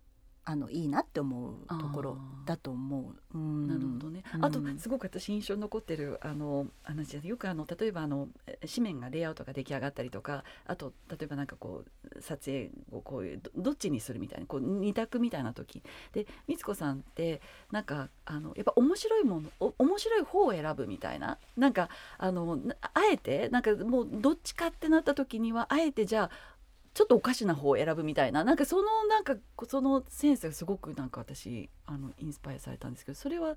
[0.49, 3.37] あのいいなって思うところだと思う。
[3.37, 3.67] うん。
[3.67, 4.23] なるほどね。
[4.37, 4.45] うん。
[4.45, 11.83] あとすごく私印象に残ってるあの話でよくあの例えばあのえ紙面がレイアウトが出来上がったりとかあと例えばなんかこ
[12.17, 15.83] う撮影をこういうどどっちにするみたいなこう二択みたいな時。
[16.13, 17.41] で光子さんって
[17.73, 21.39] なんかあのやっぱ面白いものお面白い方を選ぶみたいな。
[21.57, 26.31] なんかあのなあえてなんかもうどっちかってなった時にはあえてじゃあ
[26.97, 28.43] ちょっとおかしな方を選ぶみたいな。
[28.43, 29.37] なんかそのなんか
[29.69, 33.55] そのセンスがすごくなんか私あのインスパイアされたんですけどそれは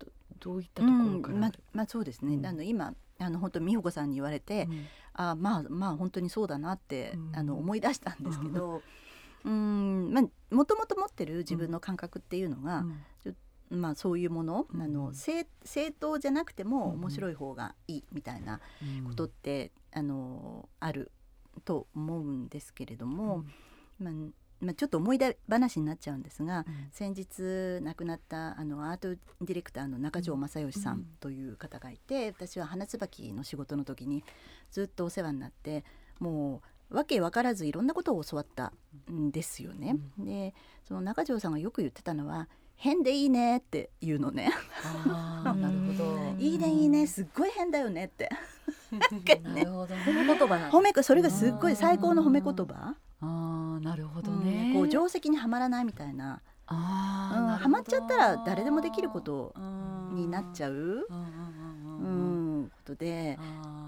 [0.00, 0.08] ど
[0.40, 2.44] どういったところから、うんままあそうですね、うん。
[2.44, 4.86] あの今あの本当美穂子さんに言われて、うん。
[5.12, 7.36] あまあまあ本当にそうだなって、うん。
[7.36, 8.82] あの思い出したんですけど
[9.46, 10.12] うん。
[10.12, 12.84] まあもともと持ってる自分の感覚っていうのが、
[13.70, 14.82] まあそういうもの、うん。
[14.82, 16.92] あの正正当じゃなくてもうん。
[16.94, 19.04] 面白い方がいいみたいなうん。
[19.04, 21.12] ことって、あのある
[21.64, 23.44] と思うんですけれども、
[23.98, 24.14] まあ
[24.60, 26.88] まあ、ちょっと思い出話になっちゃうんですが、うん。
[26.92, 30.98] 先日亡くなったあのアートディレクターの中条正義さうん。
[31.00, 34.24] んという方がいて、私は花椿の仕事の時に
[34.70, 35.84] ずっとお世話になって
[36.20, 38.72] もう訳分からずいろんなことを教わった
[39.10, 39.96] んですよね。
[40.18, 42.48] でその中条さんがよく言ってたのは
[42.82, 44.50] 「変でいいね」って言うのね。
[45.06, 48.28] なるほど「いいねいいねすっごい変だよね」って。
[48.90, 48.98] な
[49.64, 49.94] るほど。
[49.94, 53.84] 褒めね言葉褒めそれがすっごい最高の褒め言葉、あー。
[53.84, 56.40] なるほどうんね、こう定石にはまらないみたいな。
[56.66, 57.52] あーなるほど。
[57.52, 59.54] うんハマっちゃったら誰でもできること
[60.12, 63.38] になっちゃゃう、うんことで。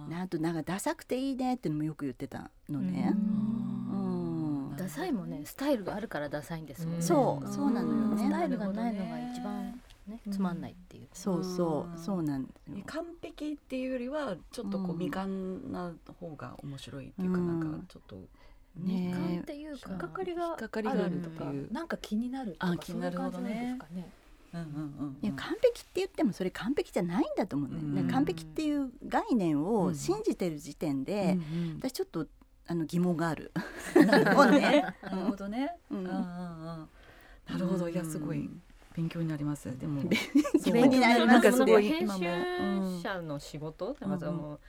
[0.08, 3.12] なんとなんかダサくていいねってのもよく言ってたのね。
[4.74, 5.42] うんダサいもね。
[5.44, 7.02] スタイルがあるからダサいんですもんね。
[7.02, 7.48] そう。
[7.48, 8.18] そうなのよね。
[8.18, 10.20] スタイルがないのが一番ね。
[10.30, 11.08] つまんないっていう。
[11.12, 11.92] そうそう。
[11.92, 12.76] うんそうなんですよ。
[12.86, 14.98] 完璧っていうよりはちょっとこううん。
[14.98, 17.60] 未完な方が面白いっていうか、うん。
[17.60, 18.16] なんかちょっと
[18.76, 24.24] ね感っていうか引っかかりが引っかかりがあるっていうなんか気になるとかあ気になるほどねそういう感じなんですかね。
[24.54, 31.80] うんうんうんいや完璧って言ってもそれ完璧じゃないんだと思うね、うん完璧っていう概念を信じてる時点で、うんうん。
[31.82, 32.26] 私ちょっと
[32.66, 33.52] あの疑問がある。
[33.94, 34.60] なるほどね。
[34.60, 34.94] ね。
[35.02, 35.76] なるほどね。
[35.90, 36.04] うん。
[36.04, 36.88] な
[37.58, 37.88] るほど。
[37.88, 38.50] いやすごい。
[38.94, 39.76] 勉強になります。
[39.78, 40.02] でも
[40.54, 41.26] 自分になります。
[41.26, 42.24] なんかすごい編集
[43.02, 44.10] 者の仕事、うん。
[44.10, 44.60] なんかその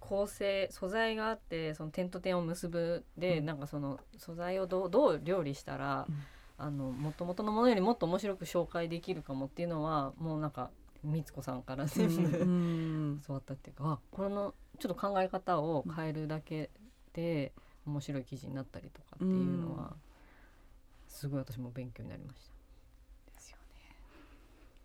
[0.00, 3.46] 構成素材があってその点と点を結ぶで、うん。
[3.46, 6.16] なんかその素材をどうどう料理したら、うん。
[6.58, 10.70] あの元々のものよりもっと面白く紹介できるかもっていうのはもうなんか
[11.02, 16.70] 光子さんから全部、うん教わったっていうかあこのちょっと考え方を変えるだけ
[17.12, 17.52] で
[17.86, 19.94] 面白い記事になったりとかっていうのは、
[21.08, 22.60] すごい私も勉強になりました。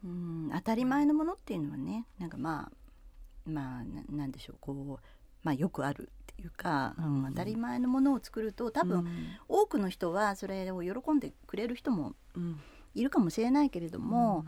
[0.05, 0.51] うん。
[0.53, 4.99] 当たり前のものっていうのはねなんかまあまあななんでしょうこう、
[5.43, 7.23] まあ、よくあるっていうか、うん。
[7.25, 9.07] うん当たり前のものを作ると多分、
[9.47, 12.59] 多くの人はそれを喜んでくれる人もうん。
[12.93, 14.45] いるかもしれないけれども、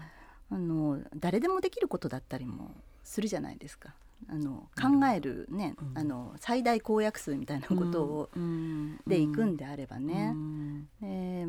[0.49, 2.71] あの誰でもできることだったりも
[3.03, 3.93] するじゃないですか。
[4.29, 5.97] あの考えるね、うん。
[5.97, 8.99] あの最大公約数みたいなことを、うん。
[9.07, 10.87] でいくんであればね、うん。
[11.01, 11.45] で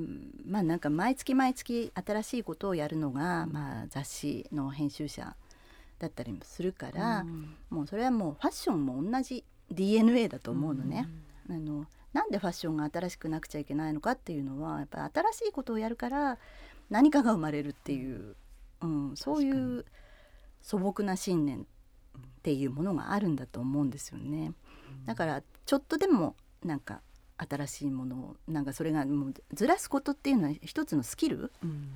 [0.46, 5.34] まあなんか毎月毎月新しいことをやるのが、まあ、雑誌の編集者
[5.98, 7.24] だったりもするから、
[7.70, 11.08] もうそれはもうファッションも同じ DNA だと思うのね。
[11.50, 16.38] あのなんでファッションが新しくなくちゃいけないのかっていうのはやっぱり新しいことをやるから
[16.90, 18.34] 何かが生まれるっていう、
[18.80, 19.84] うん、そういう
[20.62, 21.77] 素朴な信念って
[22.52, 24.52] いうものがあるんだと思うんですよね。
[25.04, 27.00] だからちょっとでもなんか
[27.36, 31.88] 新しいものをなんかそれがもうずらすことっていうのは一つのスキルうん。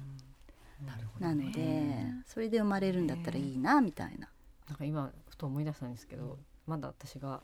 [1.21, 4.29] なので、それで生まれるんだったらいいなみたいな。
[4.69, 7.41] なんか今ふと思い出したんですけど、まだ私が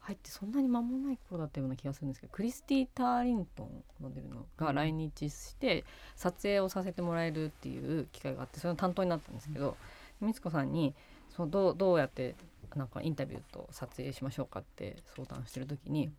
[0.00, 5.84] 入ってそんなに間もない頃だったような気がするんですけどクリスティ・ターリントンモデルのが来日して
[6.16, 9.76] 撮影をさせてもらえるっていう機会があってそれの担当になったんですけど
[10.20, 10.94] 光子さんに
[11.38, 12.34] そうどうどうやって
[12.74, 16.10] なんかインタビューと撮影しましょうかって相談してる時に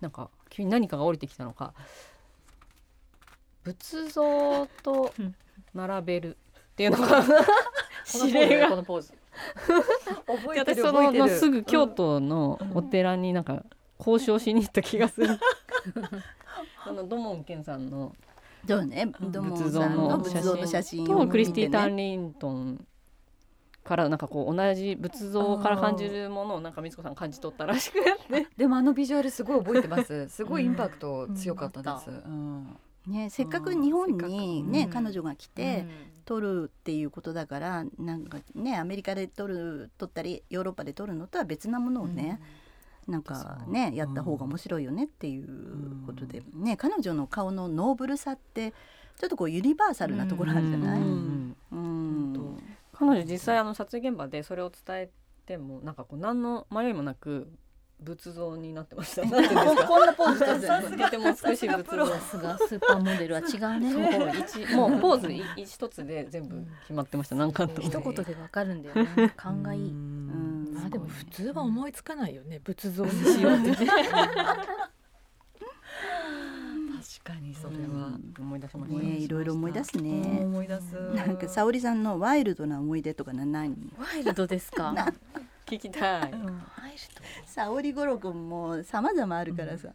[0.00, 1.74] なんか急に何かが降りてきたのか
[3.62, 5.12] 仏像と
[5.74, 7.22] 並べるっていうのが
[8.14, 8.70] 指令が。
[8.70, 9.12] このポーズ
[10.26, 13.64] 覚で私そののすぐ京都のお寺になんか
[13.98, 15.28] 交渉しに行った気がする。
[16.86, 18.14] あの土門健さんの
[18.66, 19.12] そうね。
[19.20, 22.86] 仏像さんのの仏像の写真をと見て、ね、クリスティ・タンリントン
[23.84, 28.48] からなんかこう同じ仏像から感じるものをなんか美津子さん感じ取ったらしくて。
[28.56, 30.28] でもあのビジュアルすごい覚えてます。
[30.28, 35.86] すごいインパクト強かったです、うんね、せっかく日本にね、うん彼女が来て、
[36.24, 42.40] 撮るっていうことだからなんかねアメリカで撮る撮ったりヨーロッパで撮るのとは別なものをね、
[43.06, 45.46] なんかねやった方が面白いよねっていう
[46.06, 48.72] ことで、ね彼女の顔のノーブルさって
[49.20, 51.10] ちょっとこうユニバーサルなところあるじゃない、ううん。
[51.10, 51.56] ん。
[51.72, 52.34] うん
[52.96, 55.10] 彼女実際あの撮影現場でそれを伝え
[55.46, 57.50] てもなんかこう何の迷いもなく
[58.00, 59.22] 仏像になってました。
[59.26, 59.32] こん
[60.06, 61.18] なポーズ取って。
[61.18, 62.06] も美しい仏像。
[62.06, 63.92] さすがスーパーモデルは違うね。
[63.92, 64.66] そう。
[64.66, 65.00] 一もう。
[65.00, 67.36] ポーズい一つで全部決まってました。
[67.36, 67.88] 何回とも。
[67.88, 69.94] 一言でわかるんだよね勘がいい
[70.84, 73.52] あでも普通は思いつかないよね仏像にしよう。
[73.54, 73.70] って
[77.24, 78.98] かにそれは、思い出しました。
[79.00, 80.44] ねいろいろ思い出すうんね。
[80.44, 80.94] 思い出す。
[81.14, 83.92] なんか沙織さんのワイルドな思い出とかな何？
[83.98, 84.92] ワイルドですか？
[84.92, 85.12] ワイル
[85.66, 86.34] 聞きたい。
[87.46, 89.88] 沙織五郎君も様々あるからさ。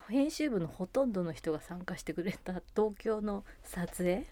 [0.00, 4.24] ド編集部のほとんどの人が参加してくれた東京の撮影？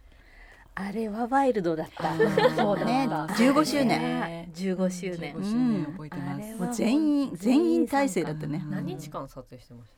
[0.77, 2.17] あれはワイルドだった。
[2.17, 4.01] そうだね15周年。
[4.01, 5.35] ね15周年。
[5.37, 5.85] 15周年。
[5.85, 8.65] 覚えてます、あれはもう全員全員体制だったね。
[8.71, 9.97] 何日間撮影してました。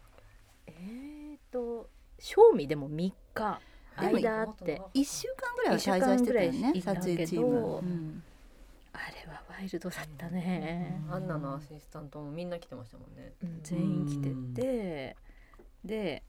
[0.66, 1.05] えー
[1.56, 1.88] と
[2.18, 3.60] 賞味でも3日間
[4.42, 8.22] あって一週間ぐらいは滞在してたよね撮影チーム。
[8.92, 13.32] あれはワイルドだったね、アンナのアシスタントもみんな来てましたもんね。
[13.62, 15.16] 全員来てて
[15.84, 16.22] で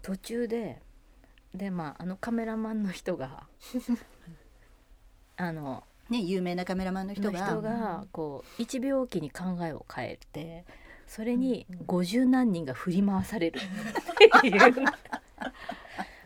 [0.00, 0.80] 途中で
[1.54, 3.46] でまああのカメラマンの人が
[5.36, 7.40] あのね有名なカメラマンの人が。
[7.40, 10.64] の人がこう1秒おきに考えを変えて
[11.14, 13.60] それに50何人が振り回される。
[13.60, 14.60] っていう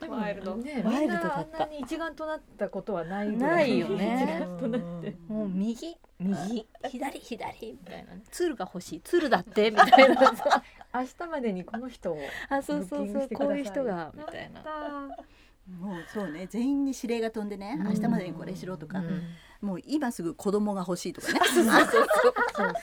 [0.08, 0.54] ワイルド。
[0.54, 1.58] ねワイルドだった。
[1.58, 4.44] なあんなに一丸となったことはないないよね。
[4.44, 5.16] 一丸となって。
[5.26, 5.96] もう右？
[6.20, 6.68] 右？
[6.88, 7.18] 左？
[7.18, 7.72] 左？
[7.72, 8.14] みたいな。
[8.14, 9.00] ね鶴が欲しい。
[9.00, 9.72] 鶴だって？
[9.72, 10.36] みたいな。
[10.36, 10.62] さ
[10.94, 12.18] 明日までにこの人を
[12.48, 13.22] あそうそうそう。
[13.22, 13.46] してください。
[13.46, 14.12] うこいう人が。
[14.14, 15.08] みたいな。
[15.80, 16.46] もうそうね。
[16.46, 17.76] 全員に指令が飛んでね。
[17.82, 19.00] 明日までにこれしろとか。
[19.00, 19.22] うん
[19.66, 21.40] もう今すぐ子供が欲しいとかね。
[21.52, 21.64] そう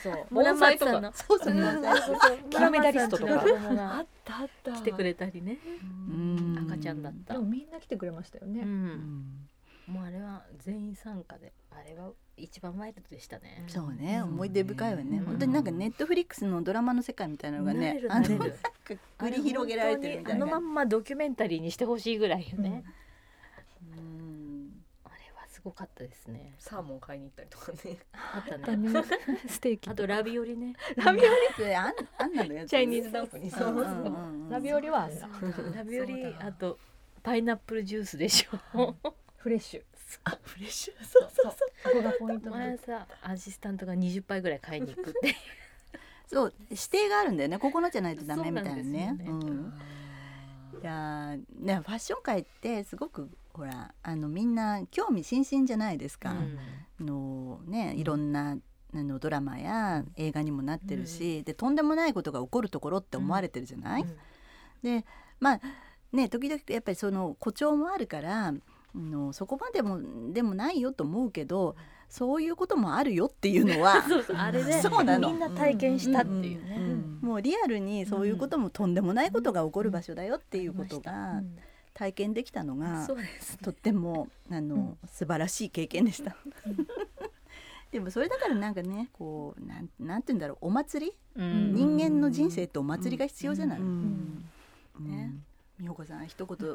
[0.02, 1.12] そう村松さんの。
[1.12, 1.54] そうそう。
[1.54, 2.38] そうそうそう。
[2.50, 3.32] 金メダリストとか。
[3.32, 4.06] 村松さんちの子供が。
[4.24, 4.72] たあった。
[4.72, 5.58] 来てくれたりね。
[5.82, 6.66] うん。
[6.68, 7.32] 赤ちゃんだった。
[7.32, 9.48] でもみんな来てくれましたようね、ん。
[9.86, 11.54] もうあれは全員参加で。
[11.70, 13.64] あれは一番ワイルドでしたね。
[13.66, 14.22] そうね。
[14.22, 15.18] 思い出深いわね。
[15.18, 15.24] うん。
[15.24, 20.44] 本当になんかネットフリックスのドラマの世界みたいなのがなねあの繰り広げられてるみたいな。
[20.44, 22.84] あのまんまドキュメンタリーにしてほしいぐらいよね、
[25.64, 26.54] ごかったですね。
[26.58, 27.98] サーモン買いに行ったりとかね。
[28.12, 29.02] あっただねね。
[29.48, 30.74] ステーキあとラビオリね。
[30.96, 33.48] ラビオリってあんあんなのやつチャイニーズダンプに。
[33.48, 34.48] うんうんうんうん。
[34.50, 35.26] ラビオリはあった
[35.74, 36.46] ラビオリそうだ。
[36.46, 36.78] あと
[37.22, 38.94] パイナップルジュースでしょ。
[39.38, 39.84] フレッシュ。
[40.24, 41.04] あフレッシュ。
[41.04, 42.50] そうそうそこがポイント。
[42.50, 45.34] なん前さアシスタントが20杯ぐらい買いに行くって。
[46.28, 47.58] そう指定があるんだよね。
[47.58, 48.82] ここのじゃないとダメみたいなね。
[48.82, 49.24] ね。
[49.26, 49.72] うん。
[50.82, 58.58] いやーねファッション界ってすごくほらあのみんな興味津々じゃないですか、あのねいろんな
[58.92, 64.08] あのドラマや映画にもなってるし、でとんでもないことが起こるところって思われてるじゃない、うん。
[64.82, 65.06] で
[65.38, 65.60] まあ
[66.12, 68.54] ね時々やっぱりその誇張もあるからあ
[68.94, 70.00] のそこまでも
[70.32, 71.76] でもないよと思うけど
[72.08, 74.04] そういうこともあるよっていうのは
[74.36, 76.78] あれでそうなのみんな体験したっていうね、
[77.20, 81.42] もうリアルにそういうこともとんでもないことが起こる場所だよっていうことが
[81.94, 86.36] 体験できたのがそうですとってもあの素晴らしい経験でした。
[87.92, 91.12] でもそれだからなんかねこうなんなんて言うんだろうお祭り？
[91.36, 91.74] うん。
[91.74, 94.44] 人間の人生ってお祭りが必要じゃない、うん。
[94.98, 95.32] ね。
[95.78, 96.68] 美穂子さん一言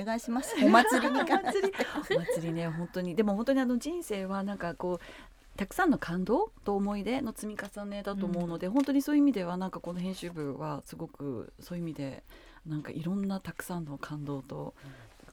[0.00, 0.54] お願いします。
[0.62, 1.72] お祭りに関して。
[2.14, 3.14] お祭りね本当に。
[3.14, 12.22] でも本当にあの人生はなんかこうたくさんの感動と思い出の積み重ねだと思うので、本当にそういう意味ではなんかこの編集部はすごくそういう意味で
[12.68, 14.74] なんかいろんなたくさんの感動と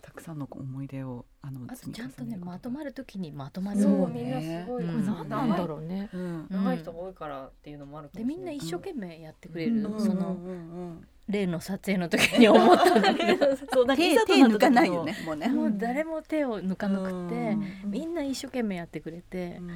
[0.01, 6.47] たくさんの思い出をあのあちゃんとねまとまる時にまとまるそうのみんなすごい、うんこれ何なんだろうね、うん。
[6.49, 8.55] 長い人が多いからっていうのもあるかでもしれない。
[8.55, 10.13] みんな一生懸命やってくれうる、そのんうん。
[10.13, 17.91] うん例の撮影の時に思ったんだけどそう手手抜かないよねもうね、もう誰も手を抜かなくてうん。
[17.91, 19.71] みんな一生懸命やってくれてうん。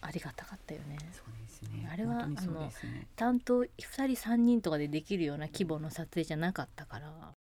[0.00, 0.98] ありがたかったよね。
[1.12, 1.88] そうですね。
[1.92, 3.06] あれは本当にそうですね。
[3.16, 7.34] 担当2人3人とかでできるような規模の撮影じゃなかったから。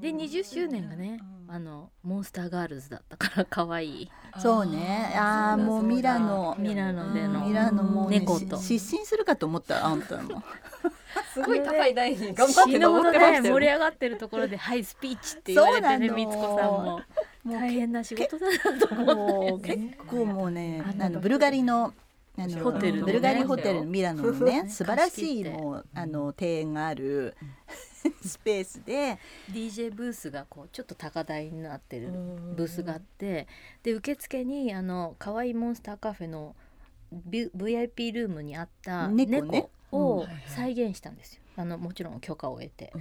[0.00, 4.10] で20周年がねあのモンスターガールズだったから可愛い。
[4.38, 5.12] そうね。
[5.16, 6.54] ああもうミラノ。
[6.58, 7.46] ミラノでの。
[7.48, 7.82] ミラノ。
[7.82, 8.58] もう、ね、猫と。
[8.58, 10.42] し失神するかと思ったあんたも。
[11.32, 16.26] すごい高い台に頑張って登ってました盛り上がってるところで「はいスピーチ」って言われてねそうなの。
[16.26, 16.82] みつこさんも。
[16.84, 16.96] も
[17.46, 19.76] う大変な仕事だなと思って。
[19.76, 21.94] 結構もうねあのあのブルガリの
[22.38, 27.36] あのホテルブルガリホテルミラノのねね 素晴らしいもうあの庭園がある
[28.24, 29.18] スペースで。
[29.50, 33.46] DJ ブースがこうちょっと高台になってるブースがあって
[33.82, 36.54] で受付にあの可愛いモンスターカフェの
[37.10, 40.28] ビ VIP ルームにあった猫をうん。
[40.46, 41.42] 再現したんですよ。
[41.56, 42.92] あのもちろん許可を得て、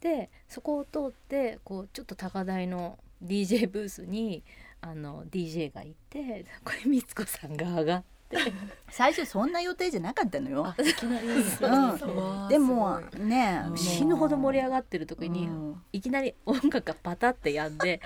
[0.00, 4.44] でそこを通ってこうちょっと高台の DJ ブースに
[4.80, 8.13] あの DJ がいてこれみつこさんが上がって
[8.90, 10.74] 最初そんな予定じゃなかったのよ。
[10.76, 15.82] うん、でもね死ぬほど盛り上がってる時に、うん。
[15.92, 18.00] いきなり音楽がパタってやんで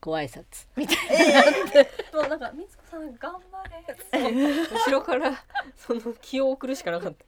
[0.00, 0.66] ご挨拶。
[0.76, 0.96] みたい
[2.12, 3.84] もうなんかみつこさん頑張れ。
[4.72, 5.44] 後ろから
[5.76, 7.24] その気を送るしかなかった。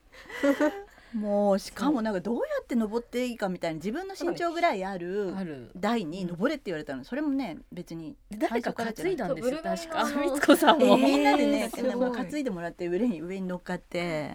[1.13, 7.03] もうしかもなんかどうやって登っていいかみたいな自分の身長ぐらいある台に登れって言われたの。
[7.03, 10.05] それもね別に誰か担いだんですよ確か。
[10.21, 14.31] みつこさんも、えーみんなでね、担いでもらって上に上に乗っかって、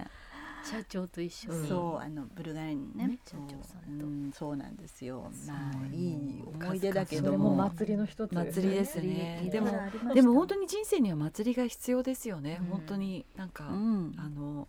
[0.65, 3.09] 社長と一緒に、そうあのブルガリにね。
[3.09, 5.31] ねそう社長さんとうんそうなんですよ。
[5.47, 7.51] まあいいい思い出だけそども。
[7.51, 9.49] れも祭りの一つ祭りですね。
[9.51, 9.71] でも
[10.15, 12.67] でも本当に人生には祭りが必要ですよね、うん。
[12.67, 14.15] 本当になんか、うん。
[14.19, 14.69] あの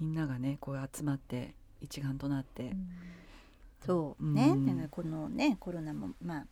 [0.00, 2.72] みんながねこう集まって一丸となって、
[3.84, 6.46] そうね、うんこのねコロナもまあ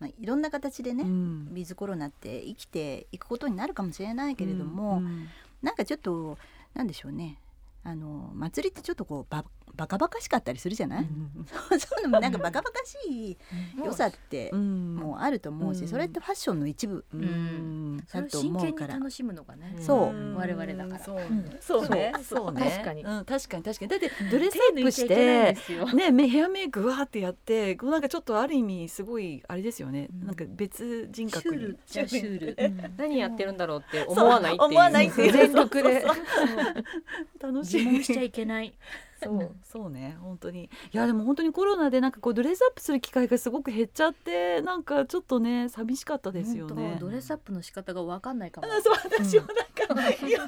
[0.00, 1.48] まあいろんな形でね、うん。
[1.52, 5.28] ウィズコロナって生きていくことになるかもしれないけれども、うん
[5.60, 6.38] なんかちょっと
[6.74, 7.40] なんでしょうね。
[7.82, 9.44] あの祭りってちょっとこうば
[9.78, 11.06] バカバカしかったりするじゃない、
[11.78, 13.38] そういうのもなんかバカバカしい
[13.82, 14.96] 良さってうん。
[14.96, 15.88] もうあると思うし、うん。
[15.88, 18.02] それってファッションの一部うん。
[18.08, 20.34] それを真剣に楽しむのがねそう。
[20.36, 20.98] 我々だから。
[20.98, 21.20] そう。
[21.60, 22.12] そうね。
[22.24, 22.52] そう。
[22.52, 22.60] ね。
[22.60, 23.04] 確かに。
[23.04, 23.88] うん、確かに確かに。
[23.88, 25.56] だってドレスアップして
[25.94, 30.26] ねメヘアメイクわーってやってこうなんかちょっとある意味すごいあれですよね、うん。
[30.26, 31.76] なんか別人シュ格に。
[31.86, 34.70] シュール、何やってるんだろうって思わないっていう。
[34.70, 35.32] 思わないっていう。
[35.32, 36.04] 全力で。
[37.40, 37.76] 楽しい。
[37.78, 38.74] 自問しちゃいけない
[39.22, 39.56] そう。
[39.62, 40.64] そうね本当に。
[40.64, 46.96] いやでも本当にコロナでなんかこうドレスアップする機会がすごく減っちゃってなんかちょっとね寂しかったですよね。
[47.00, 48.66] ドレスアップの仕方が分かんないかも。
[48.66, 50.46] あ そう私もなんか、いや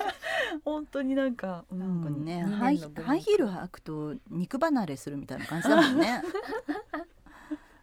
[0.64, 6.22] 本当になんか、うなんかね、うんハイハイヒール履くと肉離れするみたいな感じだもんね。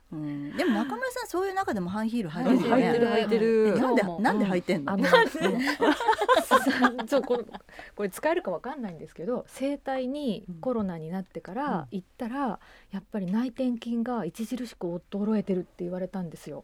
[0.09, 2.87] うん、でも中村さんそういう中でもハイヒール履いてるよね。
[3.11, 4.97] 履いてるなんでなんで履いてんの？
[7.07, 7.43] そうこれ
[7.95, 12.59] これ使えるかわかんないんですけど整体にコロナになってから行ったら、
[12.91, 16.63] やっぱり内転筋が著しく衰えてるって言われたんですよ。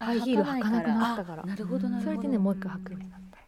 [0.00, 1.44] ハイヒール履かなくなったから。
[1.44, 2.16] なるほどなるほど。
[2.16, 3.42] それでねもう一回履くようになったんです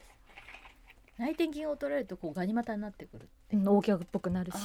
[1.19, 4.57] 内転筋を取られるとこうガニ股になってくるうん大きっぽくなるし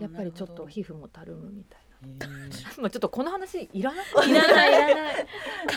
[0.00, 1.91] やっぱりちょっと皮膚もたるむみたいな
[2.78, 4.30] まあちょっとこの話いらない。
[4.30, 4.68] いらない。
[4.68, 5.26] いらない。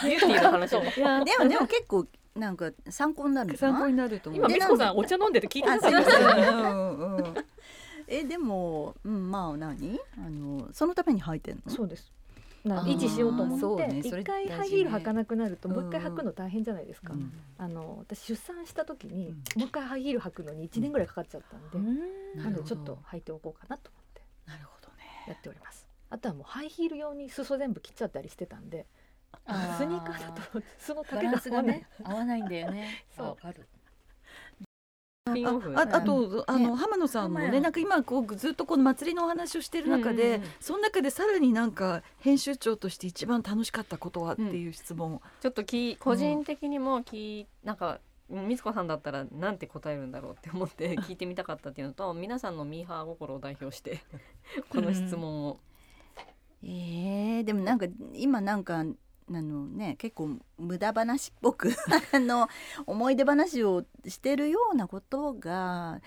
[0.03, 2.05] ビューティーの話をいやでもでも結構
[2.36, 4.45] なんか参考になる参考になると思う。
[4.45, 7.34] 今みつこさんお茶飲んでて聞いてなかっうんうん
[8.07, 9.99] えでも、うん、まあ何？
[10.17, 11.71] あのそのために履いてんの？
[11.71, 12.11] そうです。
[12.65, 14.23] 維持しようとそう思って一、ね。
[14.23, 17.32] 回ハイヒール履かなくなるともう一回履くの大変じゃないですか、うん。
[17.59, 19.34] あの私出産した時に、うん。
[19.34, 21.89] もう一回ハイヒール履くのに1年ぐらいかかっちゃったんで、
[22.39, 22.49] なるほど。
[22.49, 25.03] なのでちょっと履いておこうかなと思ってなるほどね。
[25.28, 28.86] やっておりますあとはもうハイヒール用に裾全部切っちゃったりしてたんで
[29.78, 31.78] スニーカーだと裾のバ丈がが合わない。
[31.78, 33.06] ね合わないんだよね。
[33.16, 33.28] そう。
[33.28, 33.68] わかる。
[35.28, 40.30] スピンオフああとあの浜野さんもねなんか今こうずっとこの祭りのお話をしてる中でうん。
[40.36, 45.22] うんうんその中でさらになんか編集長として一番楽しかったことはっていう質問。
[45.41, 47.99] ちょっとき個人的にもき、なんか
[48.30, 53.99] みつこさんだったらなんて答えるんだろうって思って聞いてみたかったっていうのと皆さんのミーハー心を代表して
[54.70, 55.60] この質問を、
[56.68, 61.70] えー、でもなんか今なんかあのね結構無駄話っぽく
[62.11, 62.47] あの
[62.88, 66.01] 思い出話をしてるようなことが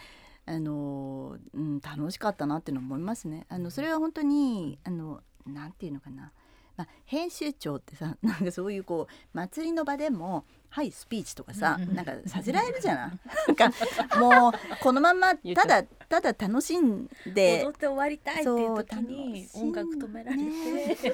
[0.46, 3.46] あの、うん、楽しかったなっていうの思いますね。
[3.48, 6.32] あのそれは本当にあのなんていうのかな、
[6.78, 11.94] まあ、編集長ってさ なんかそういうこう祭りの場でも「はいスピーチ」とかさうんうん。
[11.96, 13.10] なんかさせられるじゃない？
[13.48, 21.12] なんかもうこのままたうだただ楽しんで踊って終わりたいっていう時に音楽止められて、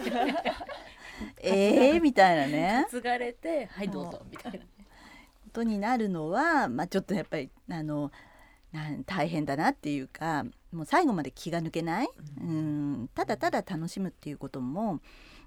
[1.43, 2.87] えーみたいなね。
[2.91, 4.59] 継がれてはいどうぞみたいな。
[4.59, 4.65] こ
[5.53, 8.11] とになるのは、まあ、ちょっとやっぱりあの
[8.73, 12.09] なん大変だなっていうかもう最後まで気が抜けない、
[12.41, 15.01] うん、ただただ楽しむっていうことも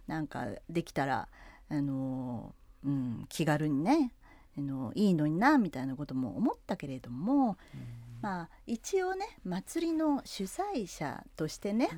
[0.08, 1.28] なんかできたら
[1.70, 2.54] あの、
[2.86, 4.14] うん、気軽にね
[4.58, 7.58] あのいいのになみたいなことも思ったけれども、
[8.22, 11.90] まあ一応ね祭りの主催者としてね、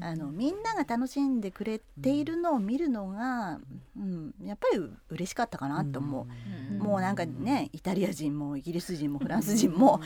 [0.00, 3.58] あのみんなが楽しんでくれているのを見るのが、
[3.98, 6.28] うん、やっぱり嬉しかったかなと思
[6.70, 10.00] う、もうなんかねイタリア人もイギリス人もフランス人も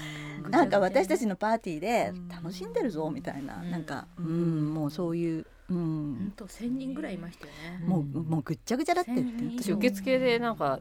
[0.49, 3.71] なんか私たちのパーティーで楽しんでるぞみたいな、うん。
[3.71, 7.87] なんか、うん、もうそういう、う本ん、当千人ぐらいいましたよね。
[7.87, 9.11] もうもうぐっちゃぐちゃだって。
[9.59, 10.79] 私受付でなんか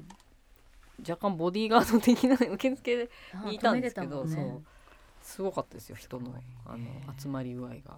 [1.08, 4.36] 若干ボディーガード的な受付であいたんですけど、ね。
[4.36, 4.64] そう。
[5.22, 6.34] すごかったですよ人の
[6.66, 6.86] あの
[7.20, 7.98] 集まり具合が。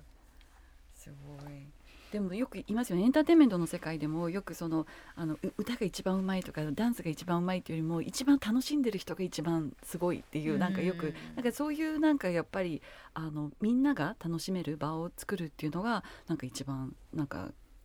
[0.95, 1.67] すごい
[2.11, 12.81] でもよく言いますよねエンターテインメントの世界でもよくそのあのう歌が一番うまいとかダンスが一番うまいというよりも一番楽しんでる人が一番すごいっていうなんかよくなんかそういうなんかやっぱり
[13.13, 17.37] あのみんなが楽しめる場を作るっていうのがなんか一番なんか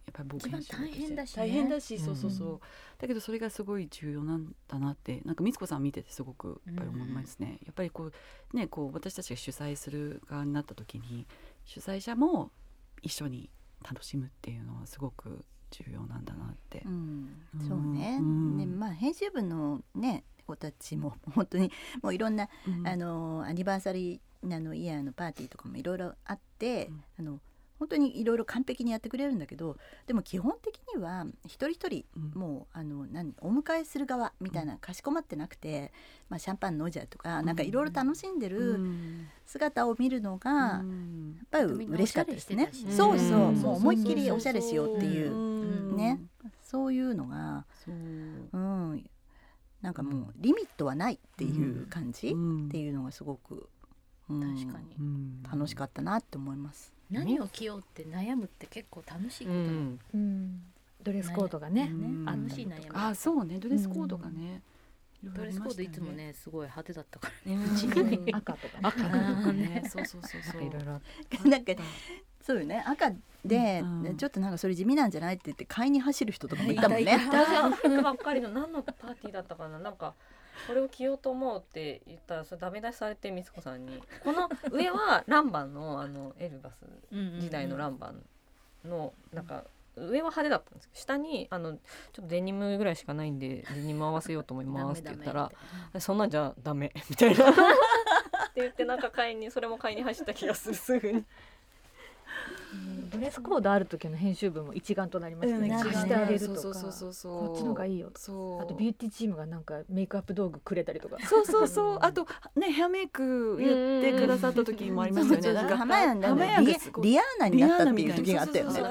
[0.07, 2.61] やっぱり僕編大変だしね大変だしうんそうそうそう、
[3.01, 8.11] だけどそれがすごい重要なんだなってなんか光子さん見ててすごくやっぱり思いますね、やっぱりこ
[8.53, 11.27] うねこう私たちが主催する側になった時に
[11.65, 12.51] 主催者も
[13.03, 13.51] 一緒に
[13.89, 16.83] 楽しむっていうのはすごく重要なんだなって。
[16.85, 16.89] う。
[16.89, 17.29] ん。
[17.61, 17.69] うん。
[17.69, 18.59] そうね、うん。
[18.59, 21.71] でまあ編集部のね子たちも本当に
[22.03, 22.87] もういろんな、うん。
[22.89, 27.05] あのアニバーサリーあのイヤーのパーティーとかもいろいろあって、うん。
[27.19, 27.41] あの
[27.79, 32.41] 本当にいろいろ完璧にやってくれるんだけどでも基本的には一人一人うん。
[32.41, 35.93] もうあの何お迎えする側みたいなかしこまってなくて、
[36.29, 39.29] まあ、シャンパン飲んじゃうとか、なんかいろいろ楽しんでうるん。
[39.47, 41.39] 姿を見るのが、やうん。
[41.43, 42.71] っぱり嬉しかったですね。
[42.73, 43.55] そうそう、うん。
[43.57, 45.97] もう思いっきりおしゃれしようっていう、うん。
[45.97, 46.21] ね。
[46.63, 47.95] そういうのが、そう。
[47.95, 49.11] うん、
[49.83, 52.67] なんかもうリミットはないっていう感じ、うん。
[52.69, 53.69] っていうのがすごく、
[54.31, 54.41] うん。
[54.57, 54.95] 確かに。
[54.99, 56.94] うん楽しかったなって思います。
[57.11, 59.59] 何を着ようって悩むって結構楽しいこと。
[59.59, 60.01] だうん。
[60.15, 60.63] うん。
[61.03, 61.91] ドレスコードがね。
[61.93, 62.29] うん。
[62.29, 62.87] あっ楽しい悩み。
[62.93, 63.59] あそうね。
[63.59, 64.63] ドレスコードがね、
[65.23, 67.65] いろいろドレスコードいつもねすごい派手だったからうん。
[67.65, 67.87] うち
[68.33, 68.81] 赤とかね。
[68.83, 69.53] 赤とかね。
[69.53, 70.63] ねそうそうそうそう。
[70.63, 71.01] いろいろ
[71.51, 71.73] なんか
[72.43, 72.85] そうよね。
[72.87, 73.13] 赤
[73.45, 74.17] で、うん。
[74.17, 77.19] ちょっとなんかそれ地味なんじゃないって言って買いに走る人とかもいたもんね。
[78.03, 79.79] ばっかりの何のパーティーだったかな。
[79.79, 80.15] なんか
[80.67, 84.03] これを着ようと思うって言ったらそれダメ出しされて光子さんに。
[84.23, 86.85] この上はランバンのあのエルバス
[87.39, 89.65] 時代のランバンのなんか
[89.97, 91.81] 上は派手だったんですけど下にあのちょっ
[92.15, 95.53] とデニムぐらいしかないんでデニム合わせようと思いますって言ったら
[96.01, 97.51] そんなんじゃダメみたいな。
[97.51, 97.55] っ
[98.55, 101.25] て言ってなんか買いにそれも買いに走った気がするすぐに。
[103.11, 106.61] ドレスコードある時の編集部も一丸となりますね、うん貸してあげるとか。
[106.61, 108.11] そうそうそうそうこっちの方がいいよ。
[108.17, 108.63] そう。
[108.63, 111.17] あとビューティーチームがなんかメイクアップ道具くれたりとか。
[111.27, 111.99] そうそうそう。
[112.01, 112.27] あと
[112.57, 115.53] ねヘアメイクやってくださった時もありますよね。
[115.53, 118.81] なんか浜屋なん浜だリ屋がすごいリアーナになったっていう時があったよね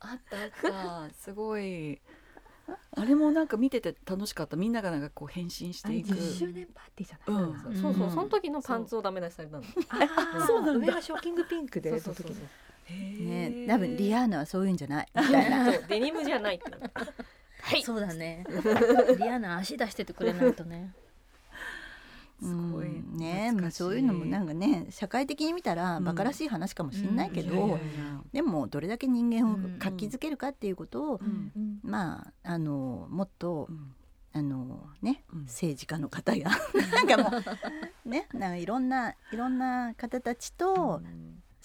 [0.00, 1.14] あったあった。
[1.14, 2.00] すごい
[2.96, 4.56] あれもなんか見てて楽しかった。
[4.56, 6.10] みんながなんかこう変身していく。
[6.10, 7.60] 10周年パーティーじゃない、うん。
[7.60, 8.10] そうそうそう。
[8.10, 9.64] その時のパンツをダメ出しされたの。
[9.88, 10.86] あ そうなんだ。
[10.86, 12.24] 上がショッキングピンクでそうそ
[12.90, 15.08] ね、多分リアーナはそういうんじゃない？
[15.14, 15.72] みたいな。
[15.72, 16.64] そうデニムじゃないって。
[16.70, 17.82] はい。
[17.82, 18.44] そうだね。
[19.18, 20.92] リアナ足出しててくれないとね
[22.42, 23.16] すごいうん。
[23.16, 26.04] ね、そういうのもなんかね社会的に見たらうん。
[26.04, 27.78] バカらしい話かもしれないけど、
[28.32, 31.80] でもどれだけ人間をうん活気づけるかっていうことを、うん。
[31.82, 33.94] まああのもっとうん。
[34.36, 35.42] あのねうん。
[35.42, 36.50] 政治家の方や。
[36.92, 37.38] なんかも
[38.04, 41.00] うねなんかいろんないろんな方たちと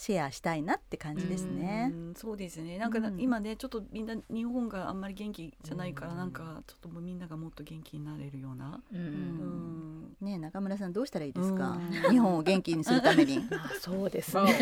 [0.02, 1.92] シェアしたいなって感じですね。
[1.94, 1.96] う。
[2.12, 2.78] んそうですね。
[2.78, 3.20] なんかなうん。
[3.20, 6.18] 今ねちょっとみんな日本があんまり元気じゃないからうん。
[6.18, 8.82] なんかちょっともうみんながもっと元気になれるような。
[8.94, 9.02] ううん。
[9.02, 10.16] うん。
[10.22, 11.72] ね中村さんどうしたらいいですか？
[12.06, 12.12] うん。
[12.12, 13.40] 日本を元気にするために。
[13.52, 14.54] あそうですね。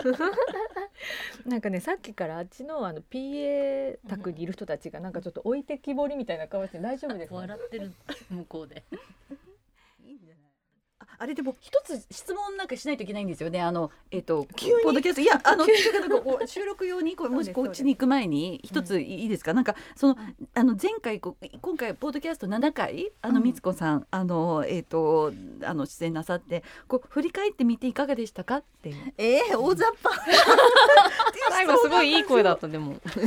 [1.44, 7.36] なんかねさっきからあっちのあの PA 宅にいる人たちがなんかちょっと置いてきぼりみたいな顔して大丈夫ですか？
[7.36, 7.92] 笑ってる
[8.30, 8.82] 向こうで
[11.20, 13.60] ああれでも一つ質問なんかしないといけないんですよね。
[13.60, 14.82] あのえっ、と急に？
[14.82, 15.20] ポッドキャスト。
[15.20, 15.66] いや あの
[16.46, 20.16] 収録用にこれもしこっちに行く前に一ついいですか、なんかその
[20.54, 23.44] あの前回こう今回ポッドキャスト7回あのうん。
[23.44, 28.56] みつこさんあのえっ、とあの出演なさってこう振り返ってみていかがでしたか？
[28.56, 28.88] って。
[28.88, 29.14] いう。
[29.18, 30.14] えー、大雑把。
[31.50, 32.96] 最後すごいいい声だったでも。
[33.04, 33.20] そ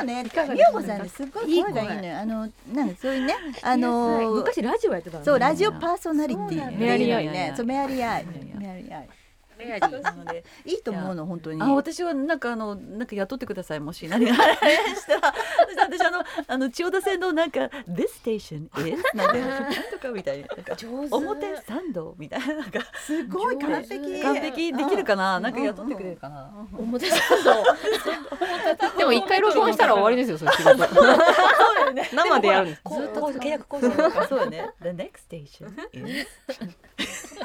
[0.00, 2.18] うね、美代子さんねすごい声がいいのよ。
[2.18, 6.46] あのなんかそういうね、あのー昔ラジオやってたそうラジオパーソナリティ。
[6.46, 8.26] っていうのメアリーアイね、そうメアリーアイ。
[8.58, 9.08] メアリーアイ。
[9.58, 11.60] メアリーなのでいいと思うの本当に。
[11.60, 14.08] あ私はなんかあのなんか雇ってくださいもし。
[14.08, 20.46] 何がしたらそして私あのあの千代田線のなんか This station is なんでなんとかみたいな。
[20.46, 21.14] なんか上手。
[21.14, 22.80] 表参道みたいななんか。
[23.06, 24.22] すごい完璧。
[24.22, 25.36] 完璧できるかな？
[25.36, 25.42] うん。
[25.42, 26.50] なんか雇ってくれるかな？
[26.78, 27.62] 表参道。
[28.96, 30.52] でも一回録音したら終わりですよそれ。
[30.56, 30.78] 仕事。
[32.14, 32.82] 生でやるんです。
[32.94, 34.26] ずっと契約交渉とか。
[34.26, 34.70] そうよね。
[34.80, 36.26] The next station is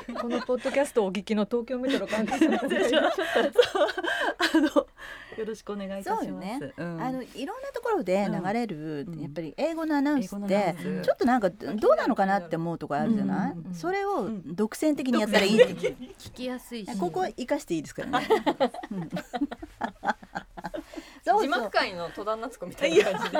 [0.22, 4.88] このポッドキャストをお聞きの東京メトロ関係者の方がいらっ しゃったらあの
[5.38, 6.26] よろしくお願いいたします。
[6.26, 6.74] そうよね。
[6.78, 7.02] うん。
[7.02, 9.20] あのいろんなところで流れる、うん。
[9.20, 13.66] やっぱり英語のアナウンスってちょっとなんかどうなのかなって思うところあるじゃない、うん。
[13.68, 14.56] うんそれをん。
[14.56, 17.00] 独占的にやったらいいって、聞きやすいし。
[17.00, 18.28] ここは生かしていいですからね。
[18.92, 19.10] うん。
[21.26, 21.42] そう。
[21.42, 23.38] 字幕界の戸田夏子みたいな感じで。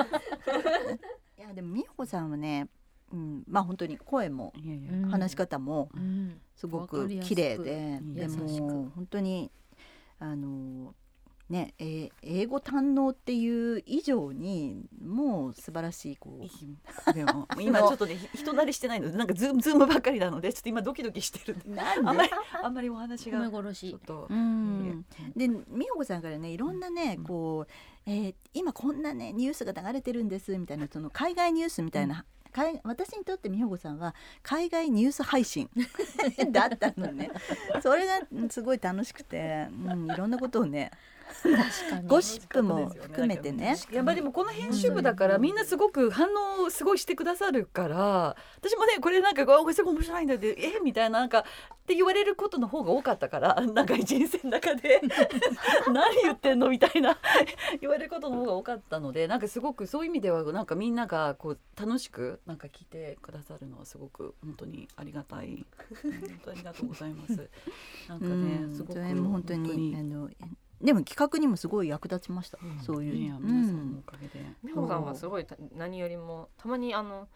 [1.38, 2.68] いやでも美穂子さんはね、
[3.12, 4.52] うん、まあ本当に声も
[5.10, 9.50] 話し方もうんすごく綺麗で、でも本当に
[10.18, 10.94] あの
[11.48, 16.40] ね、えー英語堪能っていう以上にもう素晴らしいこ
[17.08, 21.56] うでも今ちょっとねひ人慣れしてないのでなんかズームズームばっかりなのでちょっと今ドキドキしてる。
[21.56, 21.70] んで？
[21.70, 22.30] なんあんまり
[22.64, 24.34] あんまりお話がちょっとう。
[24.34, 25.04] ん、
[25.36, 27.24] で美穂子さんからねいろんなね、うん。
[27.24, 27.72] こう、
[28.10, 32.24] えー今こんなねニュースが流れてるんですみたいなその海外ニュースみたいな、海
[32.84, 35.68] 私にとって美穂子さんは海外ニュース配信
[36.50, 37.30] だったのね。
[37.82, 40.90] それがうんすごい楽しくて、うん、いろんなことをね
[42.06, 43.76] ゴシップも含めてね。
[43.90, 51.42] いやまあでもこの編集部だからみんなすごく反応をすごいしてくださるから私もねこれなんかこれすごい面白いんだってえみたいななんかっ
[51.86, 55.00] て言われることの方が多かったから なんか人生の中で
[55.92, 57.18] 何言ってんのみたいな
[57.80, 65.64] 言われることの方が多かったのでなんかすごくそういう意味ではなんかみんながこう楽しくなんか聞いてくださるのはすごく本当にありがたい。
[66.04, 67.50] う ん本当にありがとうございます。
[68.08, 68.74] なんかねうん。
[68.74, 69.96] すごく本当に。
[69.96, 70.28] あの
[70.80, 72.80] でも企画にもすごい役立ちました、うん。
[72.80, 74.44] そういう、皆さんのんおかげで。
[74.64, 77.28] 美穂さんはすごいた何よりもたまにあの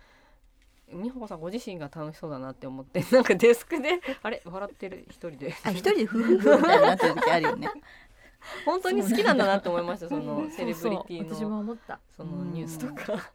[0.93, 5.55] 美穂さんご自身が楽しそうだなって思って なんかデスクであれ笑ってる一人で。
[5.64, 7.70] あ一人でフフフみたいになってる時あるよね。
[8.64, 12.01] 本当に好きなんだなって思いましたそのセレブリティそう私のも思った。
[12.16, 13.32] そのニュースとか。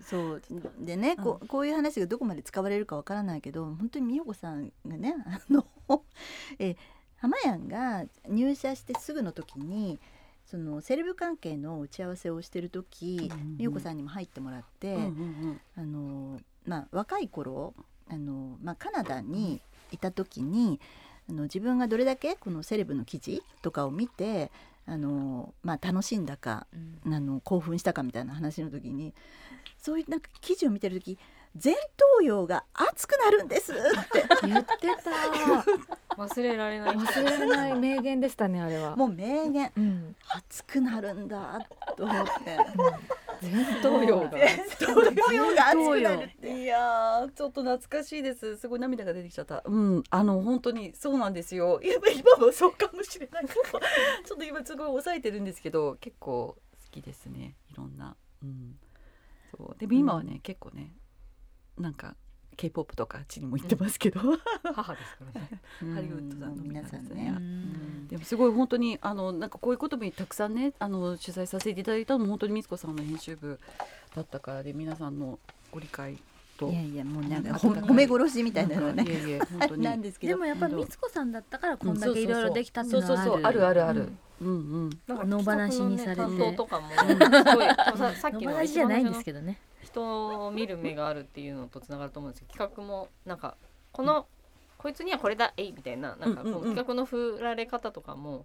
[0.00, 0.42] そう。
[0.80, 5.66] でね、こうこういう話がどこまで使われるかわからないけど本当に美代子さんがねあの
[6.58, 6.76] え
[7.24, 9.98] 浜やんが入社してすぐの時に
[10.44, 17.72] そのセレブ関係の打ち合わせをしてる時うんうん美代子さんにも入ってもらって、うんうんあのまあ、若い頃
[18.10, 20.80] あの、まあ、カナダにいた時に
[21.30, 24.50] あの自分がどれだけこのセレブの記事とかを見て
[24.86, 26.66] あの、まあ、楽しんだか
[27.04, 27.14] うん。
[27.14, 29.14] あの興奮したかみたいな話の時に
[29.78, 31.18] そういうなんか記事を見てる時
[31.62, 31.74] 前
[32.18, 33.72] 頭葉が熱くなるんです。
[33.72, 36.16] って言ってた。
[36.16, 36.96] 忘れられない。
[36.96, 38.96] 忘れられない名言でしたねあれは。
[38.96, 39.70] もう名言。
[39.76, 41.60] うん、熱くなるんだ
[41.96, 42.30] と思って。
[43.40, 44.30] 前頭葉が。
[44.30, 46.62] 前頭葉が熱くなるって。
[46.62, 48.56] いやーちょっと懐かしいです。
[48.56, 49.62] すごい涙が出てきちゃった。
[49.64, 50.02] うん。
[50.10, 51.80] あの本当にそうなんですよ。
[51.82, 53.46] い や今もそうかもしれない。
[53.46, 57.54] けどちょっと今すごい抑えてるんですけど結構好きですね。
[57.70, 58.16] いろんな。
[58.42, 58.76] うん。
[59.56, 59.78] そう。
[59.78, 60.92] でも今はね、結構ね
[61.78, 62.16] なんか
[62.56, 64.20] K-POP とかあっちにも行ってますけど、
[64.74, 65.48] 母ですからね。
[65.82, 65.94] うん。
[65.94, 67.30] ハリウッドさんの皆さんね。
[67.30, 73.58] んでもすごい本当にあのなんかこういうこともたくさんねあの取材させていただいたのも本当にみつこさんの編集部
[74.14, 75.38] だったからで皆さんの
[75.70, 76.18] ご理解
[76.56, 76.70] と。
[76.70, 79.04] いやいやもうなんか褒め殺しみたいなのはね
[79.58, 79.82] 本当に。
[79.82, 80.34] なんですけど。
[80.34, 83.30] でもやっぱり本当光子さんだったからこんだけいろいろできたっていうのはある。
[83.30, 84.12] そうそうそうあるあるある。
[84.40, 84.48] うん。
[84.48, 84.52] う
[84.86, 86.52] ん野放しにされて。
[86.56, 87.68] とかもすごい
[87.98, 93.56] ささっきの野放しじゃないんですけどね人を見る目があるっていうのとつながると思うんですけど企画もなんか
[93.92, 94.26] この、
[94.76, 96.16] こいつにはこれだえいみたいな。
[96.16, 98.44] なんかこう企画の振られ方とかも、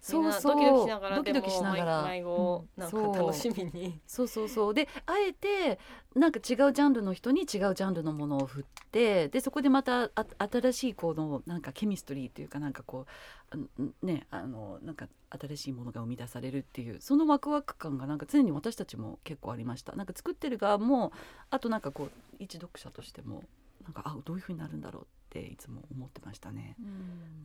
[0.00, 0.54] そうそう。
[0.54, 2.02] ドキドキしながらドキドキしながら。
[2.02, 3.16] でも迷子をなんかそう。
[3.16, 4.00] 楽しみに。
[4.06, 4.74] そうそうそう。
[4.74, 5.78] であえて
[6.14, 13.06] なんか違うジャンルの人に違うジャンルのものを振ってでそこでまたあ新しいこのなんかケミストリーというかなんかこ
[13.52, 19.94] ううんねあのなんか新しいものが生み出されるっていうそのワクワク感がなんか常に私たちも結構ありました。
[19.94, 21.12] なんか作ってる側も
[21.50, 23.42] あとなんかこう一読者としても
[23.88, 26.76] なんかあどういうふうになるんだろうっていつも思ってましたね。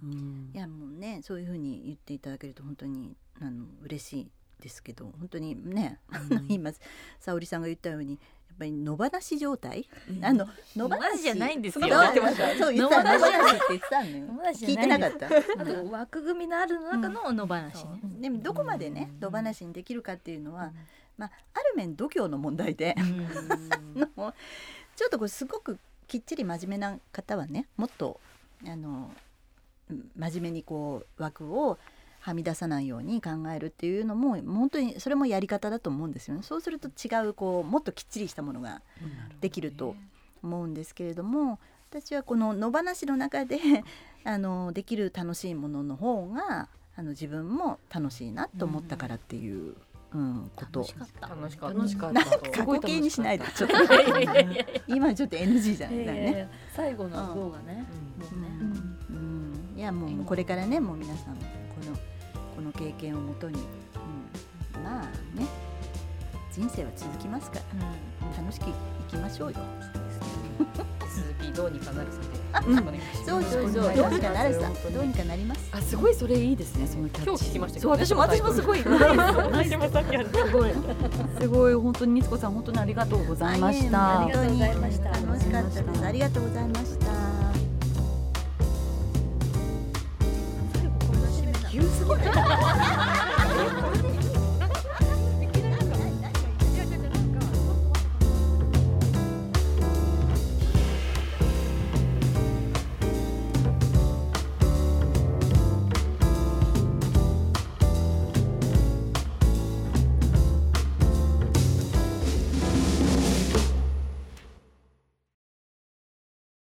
[0.04, 0.52] うん。
[0.54, 4.32] いやもうねそういうふうに言っていただけると本当にあの嬉しい
[4.62, 6.46] ですけど本当にね、あのうん。
[6.50, 6.72] 今
[7.20, 10.26] 沙織さんが言ったようにやっぱり野放し状態、うん。
[10.26, 11.88] あの野放しじゃないんですよ。
[11.88, 14.26] そうそうそう言ってた野野放し放しって言ってたのよ。
[14.26, 15.28] 野放し聞いてないかった。
[15.62, 18.02] あと枠組みのある中の野放しね。
[18.20, 19.34] でもどこまでねうん。
[19.34, 20.74] 野放しにできるかっていうのは、
[21.18, 22.96] まあ、ある面度胸の問題で、
[23.96, 24.34] の
[24.96, 28.20] ちょっとこれすごくきっちり真面目な方はねもっと
[28.66, 29.12] あの
[29.90, 31.78] うん真面目にこう枠を
[32.20, 36.44] はみ出さないように考えるっていうのも本当にそれもやり方だと思うんですよね。
[36.44, 38.82] そうすると違うこうもっときっちりしたものが
[39.42, 39.98] できると
[40.42, 43.60] 思うんですけれども私はこの野放しの中で
[44.24, 49.76] あのできる楽しいものの方があの自分も楽しいなと思ったからっていううん、
[50.56, 50.80] こと。
[50.80, 51.28] 楽しかった。
[51.30, 51.78] 楽しかった。
[51.78, 52.50] 楽しかっなんかた。
[52.52, 53.46] 過去形にしないで。
[53.56, 53.76] ちょっと。
[54.88, 56.50] 今ちょっと NG じゃないね。
[56.76, 57.86] 最後の動画ね、
[58.20, 58.98] うもうね、ん。
[59.10, 61.42] うん、いやもうこれからねもう皆さんこ
[61.90, 61.96] の
[62.56, 63.60] この経験をもとに、
[64.76, 65.06] うん、まあ
[65.38, 65.48] ね。
[66.52, 68.34] 人生は続きますから。
[68.38, 68.66] 楽しく
[69.10, 69.58] 生きましょうよ。
[70.58, 70.72] 続
[71.42, 72.44] きどうにかなるさで。
[72.68, 72.78] うん
[73.26, 75.62] そうそうそうどうにかなるさどうにかなります？
[75.72, 79.02] あすごいそれいいですねそのキャッチ今日聞きましたけそう私も私もすごいすごい。
[81.40, 84.20] すごい本当にみつこさん本当にありがとうございました。
[84.22, 86.06] ありがとうございました楽しかったです。
[86.06, 87.06] ありがとうございました。
[91.72, 92.18] 急すぎな
[93.30, 93.33] い。